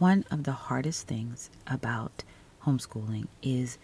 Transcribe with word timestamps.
one 0.00 0.24
of 0.30 0.44
the 0.44 0.52
hardest 0.52 1.06
things 1.06 1.50
about 1.66 2.24
homeschooling 2.64 3.26
is 3.42 3.76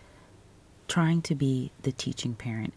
trying 0.89 1.21
to 1.21 1.35
be 1.35 1.71
the 1.83 1.93
teaching 1.93 2.35
parent 2.35 2.73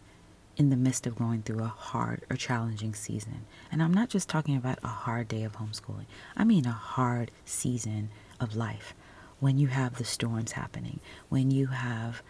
in 0.58 0.68
the 0.68 0.76
midst 0.76 1.06
of 1.06 1.16
going 1.16 1.40
through 1.40 1.64
a 1.64 1.68
hard 1.68 2.22
or 2.28 2.36
challenging 2.36 2.94
season. 2.94 3.46
And 3.72 3.82
I'm 3.82 3.94
not 3.94 4.10
just 4.10 4.28
talking 4.28 4.56
about 4.56 4.78
a 4.84 4.88
hard 4.88 5.28
day 5.28 5.42
of 5.42 5.54
homeschooling, 5.54 6.04
I 6.36 6.44
mean 6.44 6.66
a 6.66 6.72
hard 6.72 7.30
season 7.46 8.10
of 8.38 8.54
life 8.54 8.94
when 9.38 9.56
you 9.56 9.68
have 9.68 9.96
the 9.96 10.04
storms 10.04 10.52
happening, 10.52 11.00
when 11.30 11.50
you 11.50 11.68
have 11.68 12.22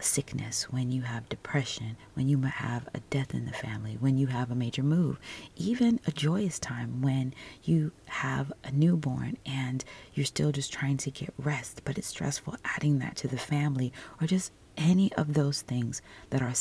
sickness, 0.00 0.64
when 0.64 0.90
you 0.90 1.02
have 1.02 1.28
depression, 1.28 1.96
when 2.14 2.28
you 2.28 2.40
have 2.42 2.88
a 2.94 3.00
death 3.10 3.34
in 3.34 3.46
the 3.46 3.52
family, 3.52 3.96
when 4.00 4.16
you 4.16 4.28
have 4.28 4.50
a 4.50 4.54
major 4.54 4.82
move, 4.82 5.18
even 5.56 6.00
a 6.06 6.10
joyous 6.10 6.58
time 6.58 7.02
when 7.02 7.34
you 7.64 7.92
have 8.06 8.52
a 8.64 8.70
newborn 8.70 9.36
and 9.46 9.84
you're 10.14 10.26
still 10.26 10.52
just 10.52 10.72
trying 10.72 10.96
to 10.98 11.10
get 11.10 11.32
rest, 11.38 11.82
but 11.84 11.98
it's 11.98 12.08
stressful 12.08 12.56
adding 12.64 12.98
that 12.98 13.16
to 13.16 13.28
the 13.28 13.38
family 13.38 13.92
or 14.20 14.26
just 14.26 14.52
any 14.76 15.12
of 15.14 15.34
those 15.34 15.62
things 15.62 16.00
that 16.30 16.42
are 16.42 16.54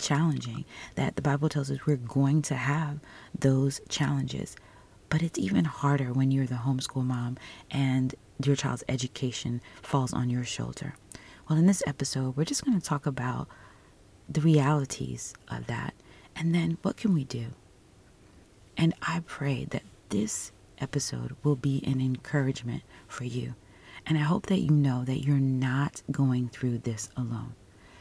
challenging 0.00 0.64
that 0.96 1.16
the 1.16 1.22
Bible 1.22 1.48
tells 1.48 1.70
us 1.70 1.86
we're 1.86 1.96
going 1.96 2.42
to 2.42 2.54
have 2.54 2.98
those 3.38 3.80
challenges. 3.88 4.56
But 5.08 5.22
it's 5.22 5.38
even 5.38 5.64
harder 5.64 6.12
when 6.12 6.30
you're 6.30 6.46
the 6.46 6.56
homeschool 6.56 7.04
mom 7.04 7.36
and 7.70 8.14
your 8.42 8.56
child's 8.56 8.84
education 8.88 9.60
falls 9.82 10.12
on 10.12 10.30
your 10.30 10.44
shoulder. 10.44 10.94
Well, 11.52 11.58
in 11.58 11.66
this 11.66 11.82
episode, 11.86 12.34
we're 12.34 12.46
just 12.46 12.64
going 12.64 12.80
to 12.80 12.82
talk 12.82 13.04
about 13.04 13.46
the 14.26 14.40
realities 14.40 15.34
of 15.48 15.66
that 15.66 15.92
and 16.34 16.54
then 16.54 16.78
what 16.80 16.96
can 16.96 17.12
we 17.12 17.24
do? 17.24 17.48
And 18.74 18.94
I 19.02 19.20
pray 19.26 19.66
that 19.66 19.82
this 20.08 20.50
episode 20.78 21.36
will 21.42 21.56
be 21.56 21.84
an 21.86 22.00
encouragement 22.00 22.84
for 23.06 23.24
you. 23.24 23.54
And 24.06 24.16
I 24.16 24.22
hope 24.22 24.46
that 24.46 24.60
you 24.60 24.70
know 24.70 25.04
that 25.04 25.26
you're 25.26 25.36
not 25.36 26.00
going 26.10 26.48
through 26.48 26.78
this 26.78 27.10
alone. 27.18 27.52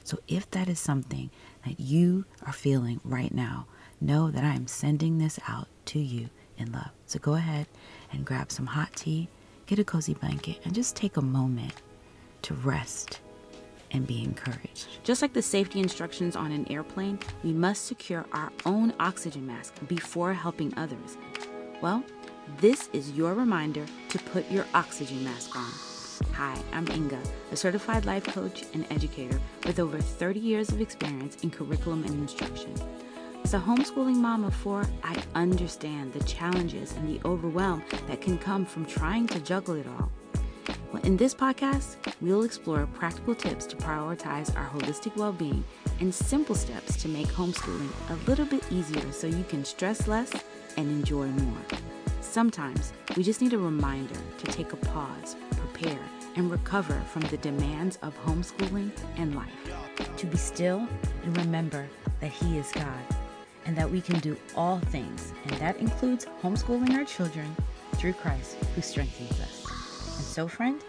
So 0.05 0.19
if 0.29 0.49
that 0.51 0.69
is 0.69 0.79
something 0.79 1.29
that 1.65 1.77
you 1.77 2.23
are 2.45 2.53
feeling 2.53 3.01
right 3.03 3.33
now, 3.33 3.67
know 3.99 4.31
that 4.31 4.45
I 4.45 4.55
am 4.55 4.67
sending 4.67 5.17
this 5.17 5.41
out 5.45 5.67
to 5.87 5.99
you 5.99 6.29
in 6.57 6.71
love. 6.71 6.91
So 7.05 7.19
go 7.19 7.33
ahead 7.33 7.67
and 8.13 8.23
grab 8.23 8.49
some 8.49 8.67
hot 8.67 8.95
tea, 8.95 9.27
get 9.65 9.77
a 9.77 9.83
cozy 9.83 10.13
blanket, 10.13 10.61
and 10.63 10.73
just 10.73 10.95
take 10.95 11.17
a 11.17 11.21
moment 11.21 11.73
to 12.43 12.53
rest 12.53 13.19
and 13.91 14.07
be 14.07 14.23
encouraged. 14.23 14.87
Just 15.03 15.21
like 15.21 15.33
the 15.33 15.41
safety 15.41 15.79
instructions 15.79 16.35
on 16.35 16.51
an 16.51 16.69
airplane, 16.71 17.19
we 17.43 17.53
must 17.53 17.85
secure 17.85 18.25
our 18.31 18.51
own 18.65 18.93
oxygen 18.99 19.45
mask 19.45 19.73
before 19.87 20.33
helping 20.33 20.73
others. 20.77 21.17
Well, 21.81 22.03
this 22.59 22.89
is 22.93 23.11
your 23.11 23.33
reminder 23.33 23.85
to 24.09 24.19
put 24.19 24.49
your 24.51 24.65
oxygen 24.73 25.23
mask 25.23 25.55
on. 25.55 25.71
Hi, 26.33 26.55
I'm 26.71 26.87
Inga, 26.89 27.19
a 27.51 27.55
certified 27.55 28.05
life 28.05 28.25
coach 28.25 28.63
and 28.73 28.85
educator 28.91 29.39
with 29.65 29.79
over 29.79 29.99
30 29.99 30.39
years 30.39 30.69
of 30.69 30.81
experience 30.81 31.43
in 31.43 31.49
curriculum 31.49 32.03
and 32.03 32.13
instruction. 32.13 32.73
As 33.43 33.55
a 33.55 33.59
homeschooling 33.59 34.17
mom 34.17 34.43
of 34.43 34.53
four, 34.53 34.87
I 35.03 35.21
understand 35.33 36.13
the 36.13 36.23
challenges 36.23 36.93
and 36.93 37.09
the 37.09 37.19
overwhelm 37.27 37.83
that 38.07 38.21
can 38.21 38.37
come 38.37 38.65
from 38.65 38.85
trying 38.85 39.27
to 39.27 39.39
juggle 39.39 39.75
it 39.75 39.87
all. 39.87 40.11
In 40.99 41.17
this 41.17 41.33
podcast, 41.33 41.95
we'll 42.21 42.43
explore 42.43 42.85
practical 42.85 43.33
tips 43.33 43.65
to 43.67 43.75
prioritize 43.77 44.55
our 44.57 44.67
holistic 44.67 45.15
well 45.15 45.31
being 45.31 45.63
and 45.99 46.13
simple 46.13 46.53
steps 46.53 47.01
to 47.01 47.07
make 47.07 47.27
homeschooling 47.27 47.89
a 48.09 48.29
little 48.29 48.45
bit 48.45 48.63
easier 48.71 49.11
so 49.11 49.25
you 49.25 49.43
can 49.45 49.65
stress 49.65 50.07
less 50.07 50.31
and 50.77 50.89
enjoy 50.89 51.27
more. 51.27 51.61
Sometimes 52.19 52.93
we 53.15 53.23
just 53.23 53.41
need 53.41 53.53
a 53.53 53.57
reminder 53.57 54.19
to 54.37 54.45
take 54.51 54.73
a 54.73 54.77
pause, 54.77 55.35
prepare, 55.51 55.99
and 56.35 56.51
recover 56.51 57.01
from 57.11 57.23
the 57.23 57.37
demands 57.37 57.97
of 58.01 58.15
homeschooling 58.23 58.91
and 59.17 59.33
life. 59.33 59.49
To 60.17 60.25
be 60.27 60.37
still 60.37 60.87
and 61.23 61.37
remember 61.37 61.87
that 62.19 62.31
He 62.31 62.57
is 62.57 62.71
God 62.73 63.05
and 63.65 63.75
that 63.75 63.89
we 63.89 64.01
can 64.01 64.19
do 64.19 64.37
all 64.55 64.79
things, 64.79 65.33
and 65.45 65.53
that 65.53 65.77
includes 65.77 66.27
homeschooling 66.43 66.95
our 66.97 67.05
children 67.05 67.55
through 67.93 68.13
Christ 68.13 68.57
who 68.75 68.81
strengthens 68.81 69.39
us. 69.39 69.60
So, 70.31 70.47
friend, 70.47 70.81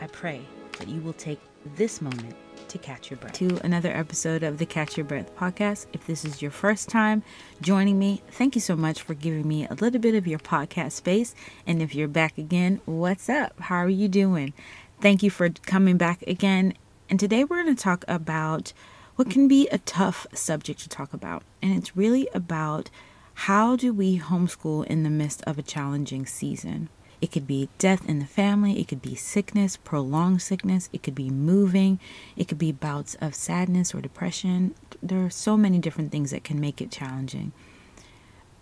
I 0.00 0.08
pray 0.08 0.40
that 0.80 0.88
you 0.88 1.00
will 1.00 1.12
take 1.12 1.38
this 1.76 2.02
moment 2.02 2.34
to 2.66 2.78
catch 2.78 3.12
your 3.12 3.16
breath. 3.18 3.34
To 3.34 3.60
another 3.62 3.92
episode 3.92 4.42
of 4.42 4.58
the 4.58 4.66
Catch 4.66 4.96
Your 4.96 5.06
Breath 5.06 5.32
podcast. 5.36 5.86
If 5.92 6.04
this 6.08 6.24
is 6.24 6.42
your 6.42 6.50
first 6.50 6.88
time 6.88 7.22
joining 7.60 7.96
me, 7.96 8.24
thank 8.28 8.56
you 8.56 8.60
so 8.60 8.74
much 8.74 9.02
for 9.02 9.14
giving 9.14 9.46
me 9.46 9.68
a 9.68 9.74
little 9.74 10.00
bit 10.00 10.16
of 10.16 10.26
your 10.26 10.40
podcast 10.40 10.92
space. 10.92 11.32
And 11.64 11.80
if 11.80 11.94
you're 11.94 12.08
back 12.08 12.38
again, 12.38 12.80
what's 12.86 13.28
up? 13.28 13.56
How 13.60 13.76
are 13.76 13.88
you 13.88 14.08
doing? 14.08 14.52
Thank 15.00 15.22
you 15.22 15.30
for 15.30 15.48
coming 15.48 15.96
back 15.96 16.22
again. 16.22 16.74
And 17.08 17.20
today 17.20 17.44
we're 17.44 17.62
going 17.62 17.76
to 17.76 17.80
talk 17.80 18.04
about 18.08 18.72
what 19.14 19.30
can 19.30 19.46
be 19.46 19.68
a 19.68 19.78
tough 19.78 20.26
subject 20.34 20.80
to 20.80 20.88
talk 20.88 21.14
about. 21.14 21.44
And 21.62 21.76
it's 21.76 21.96
really 21.96 22.28
about 22.34 22.90
how 23.34 23.76
do 23.76 23.92
we 23.92 24.18
homeschool 24.18 24.84
in 24.86 25.04
the 25.04 25.10
midst 25.10 25.40
of 25.46 25.56
a 25.56 25.62
challenging 25.62 26.26
season? 26.26 26.88
It 27.26 27.32
could 27.32 27.48
be 27.48 27.68
death 27.78 28.08
in 28.08 28.20
the 28.20 28.24
family, 28.24 28.78
it 28.78 28.86
could 28.86 29.02
be 29.02 29.16
sickness, 29.16 29.76
prolonged 29.76 30.42
sickness, 30.42 30.88
it 30.92 31.02
could 31.02 31.16
be 31.16 31.28
moving, 31.28 31.98
it 32.36 32.46
could 32.46 32.56
be 32.56 32.70
bouts 32.70 33.16
of 33.20 33.34
sadness 33.34 33.92
or 33.92 34.00
depression. 34.00 34.76
There 35.02 35.24
are 35.24 35.30
so 35.30 35.56
many 35.56 35.80
different 35.80 36.12
things 36.12 36.30
that 36.30 36.44
can 36.44 36.60
make 36.60 36.80
it 36.80 36.92
challenging. 36.92 37.50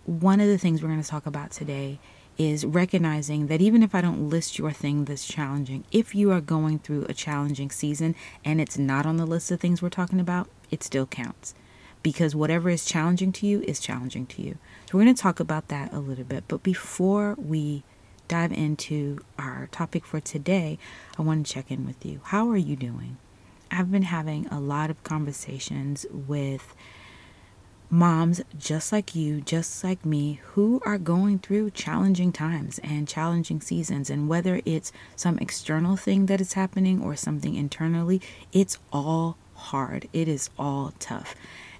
One 0.05 0.41
of 0.41 0.47
the 0.47 0.57
things 0.57 0.81
we're 0.81 0.89
going 0.89 1.03
to 1.03 1.07
talk 1.07 1.27
about 1.27 1.51
today 1.51 1.99
is 2.39 2.65
recognizing 2.65 3.45
that 3.47 3.61
even 3.61 3.83
if 3.83 3.93
I 3.93 4.01
don't 4.01 4.31
list 4.31 4.57
your 4.57 4.71
thing 4.71 5.05
that's 5.05 5.27
challenging, 5.27 5.83
if 5.91 6.15
you 6.15 6.31
are 6.31 6.41
going 6.41 6.79
through 6.79 7.05
a 7.07 7.13
challenging 7.13 7.69
season 7.69 8.15
and 8.43 8.59
it's 8.59 8.79
not 8.79 9.05
on 9.05 9.17
the 9.17 9.27
list 9.27 9.51
of 9.51 9.59
things 9.59 9.83
we're 9.83 9.89
talking 9.89 10.19
about, 10.19 10.49
it 10.71 10.81
still 10.81 11.05
counts. 11.05 11.53
Because 12.01 12.35
whatever 12.35 12.71
is 12.71 12.83
challenging 12.83 13.31
to 13.33 13.45
you 13.45 13.61
is 13.67 13.79
challenging 13.79 14.25
to 14.25 14.41
you. 14.41 14.57
So 14.89 14.97
we're 14.97 15.03
going 15.03 15.15
to 15.15 15.21
talk 15.21 15.39
about 15.39 15.67
that 15.67 15.93
a 15.93 15.99
little 15.99 16.23
bit. 16.23 16.45
But 16.47 16.63
before 16.63 17.35
we 17.37 17.83
dive 18.27 18.51
into 18.51 19.19
our 19.37 19.67
topic 19.71 20.05
for 20.05 20.19
today, 20.19 20.77
I 21.17 21.21
want 21.21 21.45
to 21.45 21.53
check 21.53 21.71
in 21.71 21.85
with 21.85 22.05
you. 22.05 22.21
How 22.25 22.49
are 22.49 22.57
you 22.57 22.75
doing? 22.75 23.17
I've 23.71 23.91
been 23.91 24.03
having 24.03 24.47
a 24.47 24.59
lot 24.59 24.89
of 24.89 25.03
conversations 25.03 26.05
with 26.11 26.75
moms 27.89 28.41
just 28.57 28.91
like 28.91 29.15
you, 29.15 29.41
just 29.41 29.83
like 29.83 30.05
me, 30.05 30.39
who 30.43 30.81
are 30.85 30.97
going 30.97 31.39
through 31.39 31.71
challenging 31.71 32.31
times 32.31 32.79
and 32.79 33.07
challenging 33.07 33.61
seasons. 33.61 34.09
And 34.09 34.27
whether 34.27 34.61
it's 34.65 34.91
some 35.15 35.37
external 35.39 35.95
thing 35.95 36.25
that 36.27 36.41
is 36.41 36.53
happening 36.53 37.01
or 37.01 37.15
something 37.15 37.55
internally, 37.55 38.21
it's 38.51 38.77
all 38.91 39.37
hard. 39.55 40.07
It 40.13 40.27
is 40.27 40.49
all 40.57 40.93
tough. 40.99 41.35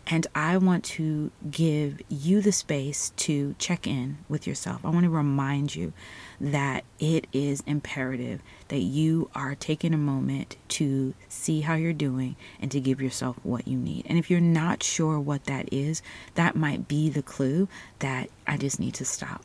And 0.08 0.28
I 0.36 0.58
want 0.58 0.84
to 0.84 1.32
give 1.50 2.00
you 2.10 2.42
the 2.42 2.52
space 2.52 3.12
to 3.18 3.56
check 3.58 3.88
in 3.88 4.20
with 4.30 4.46
yourself. 4.46 4.86
I 4.86 4.90
want 4.90 5.06
to 5.06 5.10
remind 5.10 5.76
you 5.76 5.94
that 6.40 6.84
it 7.00 7.26
is 7.34 7.64
imperative 7.66 8.42
that 8.68 8.80
you 8.80 9.30
are 9.34 9.56
taking 9.56 9.94
a 9.94 9.98
moment 9.98 10.58
to 10.68 11.16
see 11.28 11.62
how 11.62 11.74
you're 11.74 11.94
doing 11.94 12.36
and 12.60 12.70
to 12.72 12.80
give 12.80 13.02
yourself 13.02 13.38
what 13.42 13.68
you 13.68 13.78
need. 13.78 14.06
And 14.08 14.20
if 14.20 14.30
you're 14.30 14.40
not 14.40 14.84
sure 14.84 15.20
what 15.20 15.46
that 15.46 15.74
is, 15.74 16.04
that 16.36 16.56
might 16.56 16.88
be 16.88 17.10
the 17.10 17.24
clue 17.24 17.68
that 18.00 18.30
I 18.46 18.58
just 18.58 18.80
need 18.80 18.94
to 18.96 19.06
stop. 19.06 19.44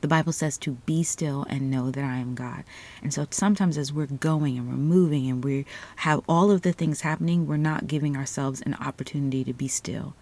The 0.00 0.08
Bible 0.08 0.32
says 0.32 0.56
to 0.58 0.72
be 0.86 1.02
still 1.02 1.44
and 1.48 1.70
know 1.70 1.90
that 1.90 2.04
I 2.04 2.16
am 2.16 2.34
God. 2.34 2.64
And 3.02 3.12
so 3.12 3.26
sometimes 3.30 3.76
as 3.76 3.92
we're 3.92 4.06
going 4.06 4.56
and 4.56 4.68
we're 4.68 4.74
moving 4.74 5.28
and 5.28 5.44
we 5.44 5.66
have 5.96 6.22
all 6.28 6.50
of 6.50 6.62
the 6.62 6.72
things 6.72 7.02
happening, 7.02 7.46
we're 7.46 7.56
not 7.56 7.86
giving 7.86 8.16
ourselves 8.16 8.62
an 8.62 8.74
opportunity 8.74 9.44
to 9.44 9.52
be 9.52 9.68
still. 9.68 10.14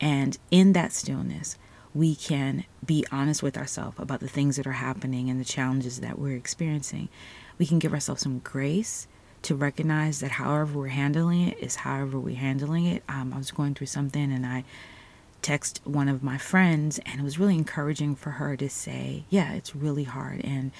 And 0.00 0.36
in 0.50 0.72
that 0.74 0.92
stillness, 0.92 1.56
we 1.94 2.16
can 2.16 2.64
be 2.84 3.06
honest 3.12 3.42
with 3.42 3.56
ourselves 3.56 3.96
about 3.98 4.20
the 4.20 4.28
things 4.28 4.56
that 4.56 4.66
are 4.66 4.72
happening 4.72 5.30
and 5.30 5.40
the 5.40 5.44
challenges 5.44 6.00
that 6.00 6.18
we're 6.18 6.36
experiencing. 6.36 7.08
We 7.56 7.66
can 7.66 7.78
give 7.78 7.94
ourselves 7.94 8.22
some 8.22 8.40
grace 8.40 9.06
to 9.42 9.54
recognize 9.54 10.20
that 10.20 10.32
however 10.32 10.78
we're 10.78 10.88
handling 10.88 11.48
it 11.48 11.58
is 11.58 11.76
however 11.76 12.18
we're 12.18 12.36
handling 12.36 12.86
it. 12.86 13.02
Um, 13.08 13.32
I 13.32 13.38
was 13.38 13.52
going 13.52 13.74
through 13.74 13.86
something 13.86 14.32
and 14.32 14.44
I 14.44 14.64
text 15.44 15.80
one 15.84 16.08
of 16.08 16.22
my 16.22 16.38
friends 16.38 16.98
and 17.04 17.20
it 17.20 17.22
was 17.22 17.38
really 17.38 17.54
encouraging 17.54 18.16
for 18.16 18.30
her 18.30 18.56
to 18.56 18.68
say, 18.68 19.24
yeah, 19.28 19.52
it's 19.52 19.76
really 19.76 20.04
hard 20.04 20.40
and 20.42 20.72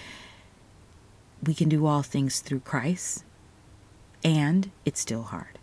we 1.47 1.55
can 1.55 1.69
do 1.69 1.85
all 1.85 2.03
things 2.03 2.41
through 2.41 2.61
Christ 2.61 3.25
and 4.25 4.71
it's 4.87 5.01
still 5.01 5.25
hard. 5.25 5.59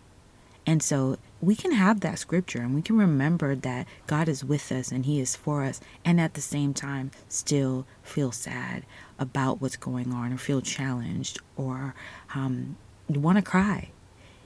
And 0.64 0.80
so 0.80 1.18
we 1.40 1.56
can 1.56 1.72
have 1.72 2.00
that 2.00 2.20
scripture 2.20 2.60
and 2.60 2.76
we 2.76 2.82
can 2.82 2.96
remember 2.96 3.56
that 3.56 3.88
God 4.06 4.28
is 4.28 4.44
with 4.44 4.70
us 4.70 4.92
and 4.92 5.04
He 5.04 5.18
is 5.18 5.34
for 5.34 5.64
us, 5.64 5.80
and 6.04 6.20
at 6.20 6.34
the 6.34 6.40
same 6.40 6.72
time, 6.72 7.10
still 7.28 7.84
feel 8.04 8.30
sad 8.30 8.84
about 9.18 9.60
what's 9.60 9.76
going 9.76 10.12
on 10.12 10.32
or 10.32 10.38
feel 10.38 10.60
challenged 10.60 11.40
or 11.56 11.96
um, 12.36 12.76
want 13.08 13.38
to 13.38 13.42
cry. 13.42 13.90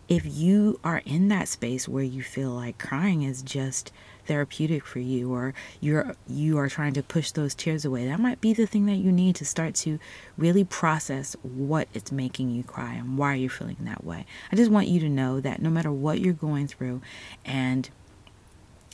If 0.09 0.25
you 0.25 0.79
are 0.85 1.03
in 1.05 1.29
that 1.29 1.49
space 1.49 1.89
where 1.89 2.05
you 2.05 2.23
feel 2.23 2.51
like 2.51 2.79
crying 2.79 3.23
is 3.23 3.43
just 3.43 3.93
therapeutic 4.27 4.85
for 4.85 4.99
you 4.99 5.33
or 5.33 5.55
you're 5.81 6.17
you 6.27 6.59
are 6.59 6.69
trying 6.69 6.93
to 6.93 7.03
push 7.03 7.31
those 7.31 7.55
tears 7.55 7.85
away 7.85 8.07
that 8.07 8.19
might 8.19 8.41
be 8.41 8.53
the 8.53 8.67
thing 8.67 8.87
that 8.87 8.97
you 8.97 9.13
need 9.13 9.37
to 9.37 9.45
start 9.45 9.75
to 9.75 9.99
really 10.37 10.65
process 10.65 11.37
what 11.43 11.87
it's 11.95 12.11
making 12.11 12.51
you 12.51 12.63
cry 12.63 12.95
and 12.95 13.17
why 13.19 13.35
you're 13.35 13.51
feeling 13.51 13.77
that 13.81 14.05
way. 14.05 14.27
I 14.51 14.57
just 14.57 14.71
want 14.71 14.89
you 14.89 15.01
to 15.01 15.09
know 15.09 15.41
that 15.41 15.63
no 15.63 15.71
matter 15.71 15.93
what 15.93 16.21
you're 16.21 16.33
going 16.33 16.67
through 16.67 17.01
and 17.45 17.89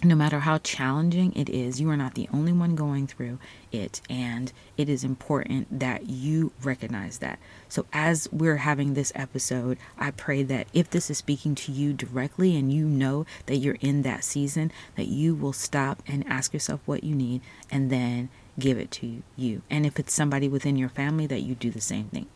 no 0.04 0.16
matter 0.16 0.40
how 0.40 0.58
challenging 0.58 1.32
it 1.34 1.48
is, 1.48 1.80
you 1.80 1.88
are 1.88 1.96
not 1.96 2.14
the 2.14 2.28
only 2.32 2.52
one 2.52 2.74
going 2.74 3.06
through 3.06 3.38
it. 3.70 4.00
And 4.10 4.52
it 4.76 4.88
is 4.88 5.04
important 5.04 5.78
that 5.78 6.08
you 6.08 6.52
recognize 6.62 7.18
that. 7.18 7.38
So, 7.68 7.86
as 7.92 8.28
we're 8.32 8.56
having 8.56 8.94
this 8.94 9.12
episode, 9.14 9.78
I 9.96 10.10
pray 10.10 10.42
that 10.42 10.66
if 10.72 10.90
this 10.90 11.08
is 11.08 11.18
speaking 11.18 11.54
to 11.56 11.72
you 11.72 11.92
directly 11.92 12.56
and 12.56 12.72
you 12.72 12.86
know 12.86 13.26
that 13.46 13.56
you're 13.56 13.78
in 13.80 14.02
that 14.02 14.24
season, 14.24 14.72
that 14.96 15.06
you 15.06 15.34
will 15.34 15.52
stop 15.52 16.02
and 16.06 16.26
ask 16.26 16.52
yourself 16.52 16.80
what 16.84 17.04
you 17.04 17.14
need 17.14 17.40
and 17.70 17.88
then 17.88 18.28
give 18.58 18.78
it 18.78 18.90
to 18.92 19.22
you. 19.36 19.62
And 19.70 19.86
if 19.86 19.98
it's 19.98 20.12
somebody 20.12 20.48
within 20.48 20.76
your 20.76 20.88
family, 20.88 21.26
that 21.28 21.42
you 21.42 21.54
do 21.54 21.70
the 21.70 21.80
same 21.80 22.06
thing. 22.06 22.26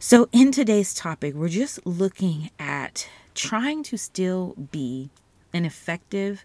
So, 0.00 0.28
in 0.32 0.50
today's 0.50 0.92
topic, 0.92 1.34
we're 1.34 1.48
just 1.48 1.86
looking 1.86 2.50
at 2.58 3.08
trying 3.34 3.82
to 3.84 3.96
still 3.96 4.54
be 4.72 5.10
an 5.52 5.64
effective 5.64 6.44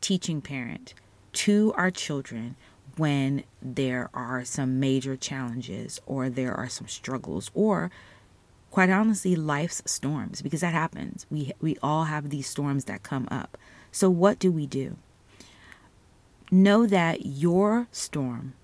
teaching 0.00 0.40
parent 0.40 0.94
to 1.32 1.72
our 1.76 1.90
children 1.90 2.56
when 2.96 3.44
there 3.62 4.10
are 4.12 4.44
some 4.44 4.80
major 4.80 5.16
challenges 5.16 6.00
or 6.06 6.28
there 6.28 6.54
are 6.54 6.68
some 6.68 6.88
struggles 6.88 7.50
or 7.54 7.90
quite 8.70 8.90
honestly 8.90 9.36
life's 9.36 9.82
storms 9.86 10.42
because 10.42 10.60
that 10.60 10.74
happens. 10.74 11.26
We 11.30 11.52
we 11.60 11.76
all 11.82 12.04
have 12.04 12.30
these 12.30 12.48
storms 12.48 12.84
that 12.84 13.02
come 13.02 13.28
up. 13.30 13.56
So 13.92 14.08
what 14.10 14.38
do 14.38 14.52
we 14.52 14.66
do? 14.66 14.96
Know 16.50 16.86
that 16.86 17.26
your 17.26 17.88
storm 17.92 18.54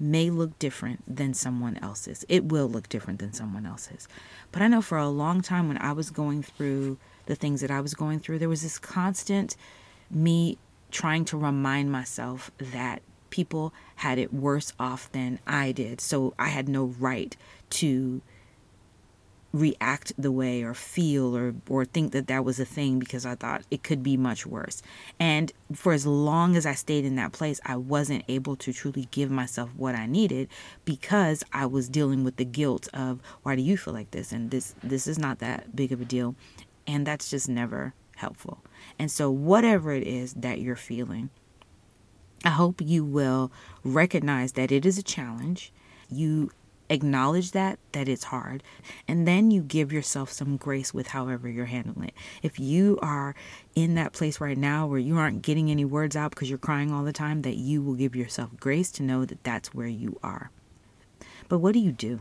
may 0.00 0.28
look 0.28 0.58
different 0.58 1.02
than 1.06 1.34
someone 1.34 1.78
else's. 1.78 2.24
It 2.28 2.46
will 2.46 2.68
look 2.68 2.88
different 2.88 3.20
than 3.20 3.32
someone 3.32 3.64
else's. 3.64 4.08
But 4.52 4.62
i 4.62 4.68
know 4.68 4.82
for 4.82 4.98
a 4.98 5.08
long 5.08 5.40
time 5.40 5.68
when 5.68 5.78
i 5.78 5.92
was 5.92 6.10
going 6.10 6.42
through 6.42 6.98
the 7.26 7.34
things 7.34 7.60
that 7.60 7.70
i 7.70 7.80
was 7.80 7.94
going 7.94 8.20
through 8.20 8.38
there 8.38 8.48
was 8.48 8.62
this 8.62 8.78
constant 8.78 9.56
me 10.10 10.58
trying 10.94 11.24
to 11.24 11.36
remind 11.36 11.90
myself 11.90 12.52
that 12.58 13.02
people 13.28 13.74
had 13.96 14.16
it 14.16 14.32
worse 14.32 14.72
off 14.78 15.10
than 15.10 15.40
I 15.44 15.72
did. 15.72 16.00
So 16.00 16.34
I 16.38 16.48
had 16.48 16.68
no 16.68 16.84
right 16.84 17.36
to 17.70 18.22
react 19.52 20.12
the 20.16 20.30
way 20.30 20.62
or 20.62 20.74
feel 20.74 21.36
or 21.36 21.54
or 21.68 21.84
think 21.84 22.12
that 22.12 22.26
that 22.28 22.44
was 22.44 22.58
a 22.58 22.64
thing 22.64 22.98
because 23.00 23.26
I 23.26 23.34
thought 23.34 23.62
it 23.72 23.82
could 23.82 24.04
be 24.04 24.16
much 24.16 24.46
worse. 24.46 24.82
And 25.18 25.52
for 25.72 25.92
as 25.92 26.06
long 26.06 26.54
as 26.54 26.64
I 26.64 26.74
stayed 26.74 27.04
in 27.04 27.16
that 27.16 27.32
place, 27.32 27.60
I 27.64 27.76
wasn't 27.76 28.24
able 28.28 28.54
to 28.56 28.72
truly 28.72 29.08
give 29.10 29.30
myself 29.32 29.70
what 29.76 29.96
I 29.96 30.06
needed 30.06 30.48
because 30.84 31.42
I 31.52 31.66
was 31.66 31.88
dealing 31.88 32.22
with 32.22 32.36
the 32.36 32.44
guilt 32.44 32.88
of 32.94 33.20
why 33.42 33.56
do 33.56 33.62
you 33.62 33.76
feel 33.76 33.94
like 33.94 34.12
this 34.12 34.30
and 34.30 34.52
this 34.52 34.76
this 34.82 35.08
is 35.08 35.18
not 35.18 35.40
that 35.40 35.74
big 35.74 35.90
of 35.90 36.00
a 36.00 36.04
deal. 36.04 36.36
And 36.86 37.04
that's 37.04 37.30
just 37.30 37.48
never 37.48 37.94
helpful. 38.16 38.62
And 38.98 39.10
so, 39.10 39.30
whatever 39.30 39.92
it 39.92 40.06
is 40.06 40.34
that 40.34 40.60
you're 40.60 40.76
feeling, 40.76 41.30
I 42.44 42.50
hope 42.50 42.80
you 42.80 43.04
will 43.04 43.50
recognize 43.82 44.52
that 44.52 44.70
it 44.70 44.84
is 44.84 44.98
a 44.98 45.02
challenge. 45.02 45.72
You 46.08 46.50
acknowledge 46.90 47.52
that 47.52 47.78
that 47.92 48.08
it's 48.08 48.24
hard 48.24 48.62
and 49.08 49.26
then 49.26 49.50
you 49.50 49.62
give 49.62 49.90
yourself 49.90 50.30
some 50.30 50.56
grace 50.58 50.92
with 50.92 51.08
however 51.08 51.48
you're 51.48 51.64
handling 51.64 52.08
it 52.08 52.14
if 52.42 52.60
you 52.60 52.98
are 53.00 53.34
in 53.74 53.94
that 53.94 54.12
place 54.12 54.38
right 54.38 54.58
now 54.58 54.86
where 54.86 54.98
you 54.98 55.16
aren't 55.16 55.40
getting 55.40 55.70
any 55.70 55.84
words 55.84 56.14
out 56.14 56.30
because 56.30 56.50
you're 56.50 56.58
crying 56.58 56.92
all 56.92 57.02
the 57.02 57.12
time 57.12 57.40
that 57.40 57.56
you 57.56 57.82
will 57.82 57.94
give 57.94 58.14
yourself 58.14 58.50
grace 58.60 58.90
to 58.90 59.02
know 59.02 59.24
that 59.24 59.42
that's 59.44 59.72
where 59.72 59.86
you 59.86 60.18
are 60.22 60.50
but 61.48 61.58
what 61.58 61.72
do 61.72 61.78
you 61.78 61.90
do 61.90 62.20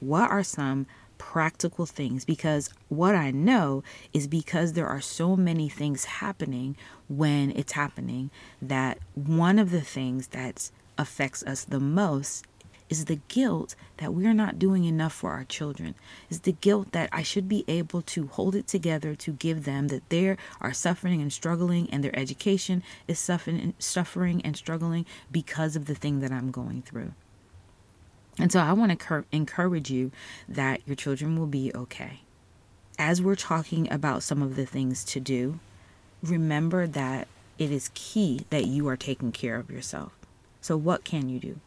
what 0.00 0.30
are 0.30 0.42
some 0.42 0.84
practical 1.18 1.86
things 1.86 2.24
because 2.24 2.70
what 2.88 3.14
I 3.14 3.30
know 3.30 3.82
is 4.12 4.26
because 4.26 4.72
there 4.72 4.86
are 4.86 5.00
so 5.00 5.36
many 5.36 5.68
things 5.68 6.04
happening 6.04 6.76
when 7.08 7.50
it's 7.52 7.72
happening 7.72 8.30
that 8.60 8.98
one 9.14 9.58
of 9.58 9.70
the 9.70 9.80
things 9.80 10.28
that 10.28 10.70
affects 10.98 11.42
us 11.42 11.64
the 11.64 11.80
most 11.80 12.44
is 12.88 13.06
the 13.06 13.18
guilt 13.28 13.74
that 13.96 14.14
we're 14.14 14.32
not 14.32 14.58
doing 14.58 14.84
enough 14.84 15.12
for 15.12 15.32
our 15.32 15.44
children 15.44 15.94
is 16.30 16.40
the 16.40 16.52
guilt 16.52 16.92
that 16.92 17.08
I 17.12 17.22
should 17.22 17.48
be 17.48 17.64
able 17.66 18.02
to 18.02 18.28
hold 18.28 18.54
it 18.54 18.66
together 18.66 19.14
to 19.16 19.32
give 19.32 19.64
them 19.64 19.88
that 19.88 20.08
they 20.08 20.36
are 20.60 20.72
suffering 20.72 21.20
and 21.20 21.32
struggling 21.32 21.90
and 21.90 22.04
their 22.04 22.16
education 22.16 22.82
is 23.08 23.18
suffering 23.18 23.74
suffering 23.78 24.40
and 24.42 24.56
struggling 24.56 25.06
because 25.30 25.76
of 25.76 25.86
the 25.86 25.94
thing 25.94 26.20
that 26.20 26.32
I'm 26.32 26.50
going 26.50 26.82
through. 26.82 27.12
And 28.38 28.52
so 28.52 28.60
I 28.60 28.72
want 28.72 28.98
to 28.98 29.24
encourage 29.32 29.90
you 29.90 30.10
that 30.48 30.80
your 30.86 30.96
children 30.96 31.38
will 31.38 31.46
be 31.46 31.72
okay. 31.74 32.20
As 32.98 33.22
we're 33.22 33.34
talking 33.34 33.90
about 33.92 34.22
some 34.22 34.42
of 34.42 34.56
the 34.56 34.66
things 34.66 35.04
to 35.04 35.20
do, 35.20 35.58
remember 36.22 36.86
that 36.86 37.28
it 37.58 37.70
is 37.70 37.90
key 37.94 38.46
that 38.50 38.66
you 38.66 38.88
are 38.88 38.96
taking 38.96 39.32
care 39.32 39.56
of 39.56 39.70
yourself. 39.70 40.12
So, 40.60 40.76
what 40.76 41.04
can 41.04 41.28
you 41.28 41.38
do? 41.38 41.60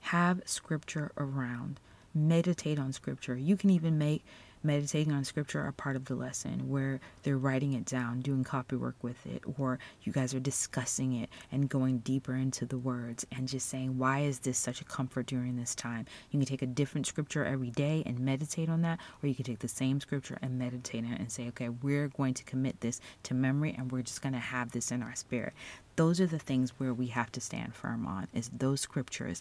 Have 0.00 0.42
scripture 0.44 1.10
around, 1.16 1.80
meditate 2.14 2.78
on 2.78 2.92
scripture. 2.92 3.36
You 3.36 3.56
can 3.56 3.70
even 3.70 3.98
make 3.98 4.24
meditating 4.66 5.12
on 5.12 5.24
scripture 5.24 5.60
are 5.60 5.72
part 5.72 5.96
of 5.96 6.06
the 6.06 6.14
lesson 6.14 6.68
where 6.68 7.00
they're 7.22 7.38
writing 7.38 7.72
it 7.72 7.84
down, 7.84 8.20
doing 8.20 8.44
copy 8.44 8.76
work 8.76 8.96
with 9.00 9.26
it, 9.26 9.42
or 9.58 9.78
you 10.02 10.12
guys 10.12 10.34
are 10.34 10.40
discussing 10.40 11.14
it 11.14 11.30
and 11.50 11.68
going 11.68 11.98
deeper 11.98 12.34
into 12.34 12.66
the 12.66 12.76
words 12.76 13.24
and 13.30 13.48
just 13.48 13.68
saying, 13.68 13.96
why 13.96 14.20
is 14.20 14.40
this 14.40 14.58
such 14.58 14.80
a 14.80 14.84
comfort 14.84 15.26
during 15.26 15.56
this 15.56 15.74
time? 15.74 16.04
You 16.30 16.38
can 16.38 16.46
take 16.46 16.62
a 16.62 16.66
different 16.66 17.06
scripture 17.06 17.44
every 17.44 17.70
day 17.70 18.02
and 18.04 18.18
meditate 18.20 18.68
on 18.68 18.82
that, 18.82 18.98
or 19.22 19.28
you 19.28 19.34
can 19.34 19.44
take 19.44 19.60
the 19.60 19.68
same 19.68 20.00
scripture 20.00 20.38
and 20.42 20.58
meditate 20.58 21.04
on 21.04 21.12
it 21.12 21.20
and 21.20 21.30
say, 21.30 21.48
okay, 21.48 21.68
we're 21.68 22.08
going 22.08 22.34
to 22.34 22.44
commit 22.44 22.80
this 22.80 23.00
to 23.22 23.34
memory 23.34 23.74
and 23.78 23.92
we're 23.92 24.02
just 24.02 24.22
going 24.22 24.34
to 24.34 24.38
have 24.38 24.72
this 24.72 24.90
in 24.90 25.02
our 25.02 25.14
spirit. 25.14 25.52
Those 25.94 26.20
are 26.20 26.26
the 26.26 26.38
things 26.38 26.72
where 26.78 26.92
we 26.92 27.06
have 27.06 27.32
to 27.32 27.40
stand 27.40 27.74
firm 27.74 28.06
on, 28.06 28.28
is 28.34 28.50
those 28.50 28.82
scriptures 28.82 29.40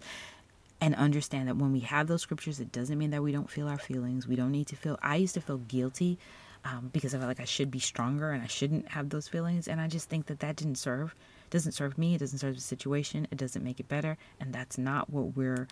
and 0.81 0.95
understand 0.95 1.47
that 1.47 1.57
when 1.57 1.71
we 1.71 1.79
have 1.81 2.07
those 2.07 2.21
scriptures, 2.21 2.59
it 2.59 2.71
doesn't 2.71 2.97
mean 2.97 3.11
that 3.11 3.23
we 3.23 3.31
don't 3.31 3.49
feel 3.49 3.67
our 3.67 3.77
feelings. 3.77 4.27
We 4.27 4.35
don't 4.35 4.51
need 4.51 4.67
to 4.67 4.75
feel. 4.75 4.99
I 5.01 5.15
used 5.15 5.33
to 5.35 5.41
feel 5.41 5.57
guilty 5.57 6.19
um, 6.65 6.89
because 6.91 7.13
I 7.13 7.17
felt 7.17 7.29
like 7.29 7.39
I 7.39 7.45
should 7.45 7.71
be 7.71 7.79
stronger 7.79 8.31
and 8.31 8.43
I 8.43 8.47
shouldn't 8.47 8.89
have 8.89 9.09
those 9.09 9.27
feelings. 9.27 9.67
And 9.67 9.79
I 9.79 9.87
just 9.87 10.09
think 10.09 10.25
that 10.27 10.39
that 10.39 10.55
didn't 10.55 10.77
serve. 10.77 11.15
It 11.45 11.51
doesn't 11.51 11.73
serve 11.73 11.97
me. 11.97 12.15
It 12.15 12.19
doesn't 12.19 12.39
serve 12.39 12.55
the 12.55 12.61
situation. 12.61 13.27
It 13.31 13.37
doesn't 13.37 13.63
make 13.63 13.79
it 13.79 13.87
better. 13.87 14.17
And 14.39 14.53
that's 14.53 14.77
not 14.77 15.09
what 15.09 15.35
we're 15.35 15.67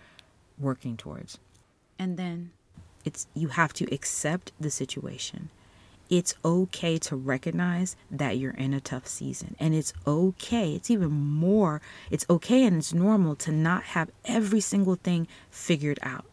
working 0.59 0.95
towards. 0.95 1.39
And 1.99 2.17
then 2.17 2.51
it's 3.05 3.27
you 3.33 3.49
have 3.49 3.73
to 3.73 3.93
accept 3.93 4.51
the 4.59 4.69
situation 4.69 5.49
it's 6.13 6.35
okay 6.45 6.99
to 6.99 7.15
recognize 7.15 7.95
that 8.11 8.37
you're 8.37 8.51
in 8.51 8.71
a 8.71 8.79
tough 8.79 9.07
season. 9.07 9.55
And 9.59 9.73
it's 9.73 9.93
okay, 10.05 10.75
it's 10.75 10.91
even 10.91 11.09
more, 11.09 11.81
it's 12.11 12.25
okay 12.29 12.63
and 12.65 12.77
it's 12.77 12.93
normal 12.93 13.35
to 13.37 13.51
not 13.51 13.81
have 13.83 14.11
every 14.23 14.59
single 14.59 14.93
thing 14.93 15.27
figured 15.49 15.97
out. 16.03 16.25